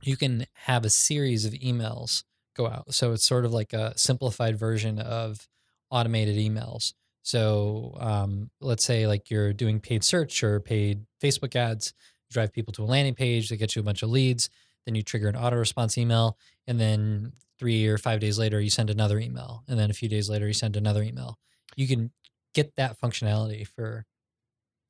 you 0.02 0.18
can 0.18 0.46
have 0.54 0.86
a 0.86 0.90
series 0.90 1.46
of 1.46 1.54
emails 1.54 2.24
go 2.56 2.68
out. 2.68 2.94
So 2.94 3.12
it's 3.12 3.26
sort 3.26 3.46
of 3.46 3.54
like 3.54 3.74
a 3.74 3.94
simplified 3.98 4.58
version 4.58 5.00
of 5.00 5.48
automated 5.92 6.38
emails. 6.38 6.94
So 7.22 7.96
um, 8.00 8.50
let's 8.62 8.86
say 8.86 9.08
like 9.08 9.30
you're 9.30 9.54
doing 9.54 9.80
paid 9.80 10.04
search 10.04 10.44
or 10.44 10.60
paid 10.60 11.06
Facebook 11.22 11.56
ads, 11.56 11.94
drive 12.32 12.54
people 12.54 12.74
to 12.74 12.84
a 12.84 12.86
landing 12.86 13.16
page 13.16 13.50
that 13.50 13.58
gets 13.58 13.76
you 13.76 13.82
a 13.82 13.86
bunch 13.86 14.04
of 14.04 14.10
leads. 14.10 14.50
Then 14.86 14.96
you 14.96 15.04
trigger 15.04 15.28
an 15.28 15.36
auto 15.36 15.58
response 15.58 15.98
email, 15.98 16.38
and 16.68 16.80
then 16.80 17.34
three 17.60 17.88
or 17.88 17.98
five 17.98 18.20
days 18.20 18.38
later 18.38 18.60
you 18.60 18.70
send 18.70 18.90
another 18.90 19.20
email, 19.20 19.64
and 19.68 19.80
then 19.80 19.90
a 19.90 19.94
few 19.94 20.10
days 20.10 20.30
later 20.30 20.48
you 20.48 20.54
send 20.54 20.76
another 20.76 21.02
email. 21.04 21.38
You 21.76 21.88
can 21.88 22.12
get 22.54 22.76
that 22.78 23.00
functionality 23.00 23.68
for 23.68 24.06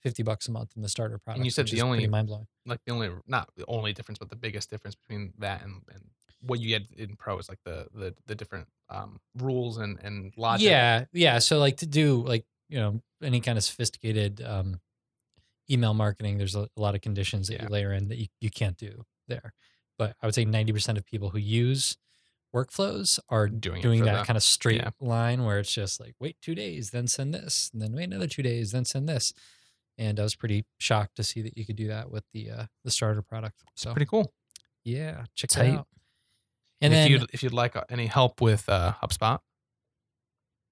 fifty 0.02 0.24
bucks 0.24 0.48
a 0.48 0.52
month 0.52 0.72
in 0.76 0.82
the 0.82 0.90
starter 0.90 1.18
product. 1.18 1.40
And 1.40 1.46
you 1.46 1.52
said 1.52 1.68
the 1.68 1.82
only- 1.82 2.06
mind 2.08 2.28
blowing. 2.28 2.48
like 2.66 2.80
the 2.86 2.92
only 2.92 3.10
not 3.28 3.50
the 3.56 3.66
only 3.68 3.94
difference, 3.94 4.20
but 4.20 4.30
the 4.30 4.36
biggest 4.36 4.70
difference 4.70 4.96
between 4.96 5.34
that 5.40 5.64
and, 5.64 5.82
and 5.94 6.02
what 6.42 6.60
you 6.60 6.68
get 6.70 6.84
in 6.98 7.16
pro 7.16 7.38
is 7.40 7.50
like 7.50 7.60
the 7.66 7.88
the, 7.94 8.14
the 8.28 8.36
different 8.36 8.68
um, 8.90 9.20
rules 9.38 9.78
and 9.78 10.00
and 10.04 10.34
logic. 10.38 10.68
Yeah, 10.68 11.06
yeah. 11.14 11.40
So 11.40 11.58
like 11.60 11.78
to 11.78 11.88
do 11.88 12.24
like 12.26 12.46
you 12.70 12.78
know 12.80 13.02
any 13.24 13.42
kind 13.42 13.58
of 13.58 13.64
sophisticated 13.64 14.44
um, 14.46 14.80
email 15.72 15.94
marketing, 15.96 16.38
there's 16.38 16.56
a, 16.56 16.68
a 16.78 16.82
lot 16.82 16.94
of 16.94 17.02
conditions 17.02 17.48
that 17.48 17.56
Yeah. 17.56 17.64
you 17.64 17.70
layer 17.70 17.94
in 17.94 18.10
that 18.10 18.18
you, 18.18 18.28
you 18.42 18.52
can't 18.52 18.78
do 18.78 19.06
there. 19.28 19.54
But 19.98 20.16
I 20.22 20.28
would 20.28 20.36
say 20.36 20.46
ninety 20.46 20.72
percent 20.74 20.98
of 21.00 21.06
people 21.06 21.30
who 21.32 21.40
use 21.40 21.98
workflows 22.56 23.20
are 23.30 23.48
Doing 23.48 23.80
it 23.80 23.84
doing 23.84 24.00
for 24.00 24.06
that 24.06 24.20
the- 24.20 24.26
kind 24.26 24.38
of 24.38 24.44
straight 24.44 24.78
yeah. 24.82 24.92
line 25.02 25.44
where 25.44 25.60
it's 25.60 25.74
just 25.74 26.00
like 26.00 26.16
wait 26.20 26.38
two 26.42 26.56
days, 26.56 26.92
then 26.92 27.08
send 27.08 27.34
this, 27.34 27.70
and 27.74 27.82
then 27.82 27.94
wait 27.94 28.06
another 28.06 28.28
two 28.28 28.42
days, 28.44 28.72
then 28.72 28.86
send 28.86 29.10
this. 29.10 29.34
And 29.98 30.20
I 30.20 30.24
was 30.24 30.36
pretty 30.36 30.66
shocked 30.78 31.16
to 31.18 31.24
see 31.24 31.42
that 31.42 31.58
you 31.58 31.66
could 31.66 31.76
do 31.76 31.88
that 31.88 32.10
with 32.12 32.24
the 32.34 32.50
uh, 32.52 32.64
the 32.84 32.92
starter 32.92 33.22
product. 33.22 33.62
So 33.76 33.92
pretty 33.92 34.06
cool. 34.08 34.34
yeah, 34.84 35.26
check 35.36 35.50
Tight. 35.52 35.66
it 35.68 35.74
out. 35.78 35.88
And 36.82 36.94
And, 36.94 36.94
then 36.94 37.06
if 37.06 37.12
you'd 37.22 37.30
if 37.34 37.44
you'd 37.44 37.54
like 37.54 37.76
uh, 37.76 37.84
any 37.90 38.08
help 38.08 38.42
with 38.42 38.68
uh, 38.68 38.94
HubSpot, 39.02 39.40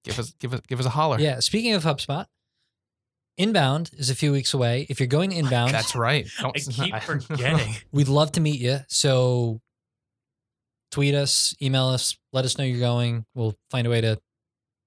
give 0.04 0.18
us 0.18 0.34
give 0.38 0.52
us 0.52 0.60
give 0.68 0.80
us 0.80 0.86
a 0.86 0.90
holler. 0.90 1.18
Yeah, 1.18 1.40
speaking 1.40 1.72
of 1.72 1.82
HubSpot, 1.84 2.26
inbound 3.38 3.90
is 3.96 4.10
a 4.10 4.14
few 4.14 4.30
weeks 4.32 4.52
away. 4.54 4.86
If 4.90 5.00
you're 5.00 5.06
going 5.06 5.32
inbound, 5.40 5.72
that's 5.72 5.94
right. 5.96 6.26
Don't- 6.40 6.54
I 6.56 6.60
keep 7.00 7.02
forgetting. 7.02 7.74
we'd 7.92 8.08
love 8.08 8.32
to 8.32 8.40
meet 8.40 8.60
you. 8.60 8.80
So 8.88 9.60
tweet 10.94 11.14
us, 11.16 11.54
email 11.60 11.86
us, 11.86 12.16
let 12.32 12.44
us 12.44 12.56
know 12.56 12.62
you're 12.64 12.78
going. 12.78 13.26
We'll 13.34 13.56
find 13.70 13.84
a 13.86 13.90
way 13.90 14.00
to 14.00 14.20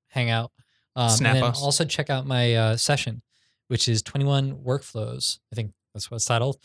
hang 0.08 0.30
out. 0.30 0.52
Um, 0.96 1.10
Snap 1.10 1.36
and 1.36 1.43
then 1.43 1.50
us. 1.52 1.62
also 1.62 1.84
check 1.84 2.10
out 2.10 2.26
my 2.26 2.56
uh, 2.56 2.78
session, 2.78 3.22
which 3.67 3.89
is 3.89 4.02
21 4.02 4.56
workflows. 4.63 5.39
I 5.52 5.56
think 5.56 5.74
that's 5.93 6.10
what 6.10 6.15
it's 6.15 6.26
titled. 6.26 6.58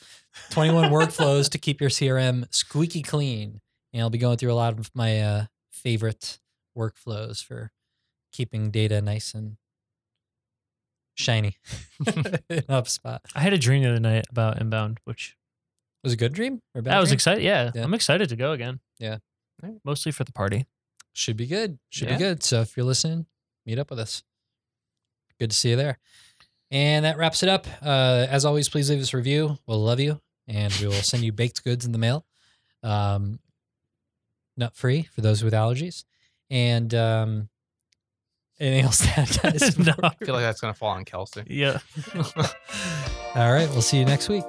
21 0.50 0.90
workflows 0.92 1.50
to 1.50 1.58
keep 1.58 1.80
your 1.80 1.90
CRM 1.90 2.46
squeaky 2.54 3.02
clean. 3.02 3.60
And 3.92 4.00
I'll 4.02 4.10
be 4.10 4.18
going 4.18 4.36
through 4.38 4.52
a 4.52 4.54
lot 4.54 4.78
of 4.78 4.90
my 4.94 5.20
uh, 5.20 5.44
favorite 5.72 6.38
workflows 6.78 7.44
for 7.44 7.72
keeping 8.32 8.70
data 8.70 9.02
nice 9.02 9.34
and 9.34 9.56
shiny 11.14 11.56
in 12.06 12.62
HubSpot. 12.70 13.18
I 13.34 13.40
had 13.40 13.52
a 13.52 13.58
dream 13.58 13.82
the 13.82 13.90
other 13.90 14.00
night 14.00 14.26
about 14.30 14.60
inbound, 14.60 15.00
which 15.04 15.36
Was 16.04 16.12
a 16.12 16.16
good 16.16 16.32
dream 16.32 16.60
or 16.74 16.80
bad 16.80 16.92
that 16.94 17.00
was 17.00 17.08
dream? 17.10 17.16
excited. 17.16 17.42
Yeah, 17.44 17.70
Yeah. 17.74 17.82
I'm 17.84 17.92
excited 17.94 18.28
to 18.30 18.36
go 18.36 18.52
again. 18.52 18.80
Yeah. 18.98 19.18
Mostly 19.84 20.12
for 20.12 20.24
the 20.24 20.32
party. 20.32 20.66
Should 21.12 21.36
be 21.36 21.46
good. 21.46 21.78
Should 21.90 22.08
Yeah. 22.08 22.16
be 22.16 22.24
good. 22.24 22.42
So 22.42 22.60
if 22.62 22.76
you're 22.76 22.86
listening, 22.86 23.26
meet 23.66 23.78
up 23.78 23.90
with 23.90 23.98
us. 23.98 24.22
Good 25.38 25.50
to 25.50 25.56
see 25.56 25.70
you 25.70 25.76
there. 25.76 25.98
And 26.70 27.04
that 27.04 27.18
wraps 27.18 27.42
it 27.42 27.48
up. 27.48 27.66
Uh, 27.82 28.26
as 28.30 28.44
always, 28.44 28.68
please 28.68 28.88
leave 28.88 29.00
us 29.00 29.12
a 29.12 29.16
review. 29.18 29.58
We'll 29.66 29.82
love 29.82 30.00
you, 30.00 30.20
and 30.48 30.72
we 30.80 30.86
will 30.86 30.92
send 30.94 31.22
you 31.22 31.30
baked 31.32 31.62
goods 31.64 31.84
in 31.84 31.92
the 31.92 31.98
mail. 31.98 32.24
Um, 32.82 33.40
nut 34.56 34.74
free 34.74 35.02
for 35.14 35.20
those 35.20 35.42
with 35.44 35.52
allergies. 35.52 36.04
And 36.50 36.94
um, 36.94 37.48
anything 38.58 38.84
else 38.84 38.98
to 39.00 39.08
add. 39.20 39.76
No. 39.78 39.92
I 40.02 40.14
feel 40.24 40.34
like 40.34 40.44
that's 40.44 40.60
gonna 40.62 40.72
fall 40.74 40.90
on 40.90 41.04
Kelsey. 41.04 41.44
Yeah. 41.46 41.78
All 43.34 43.52
right. 43.52 43.68
We'll 43.70 43.82
see 43.82 43.98
you 43.98 44.04
next 44.06 44.28
week. 44.30 44.44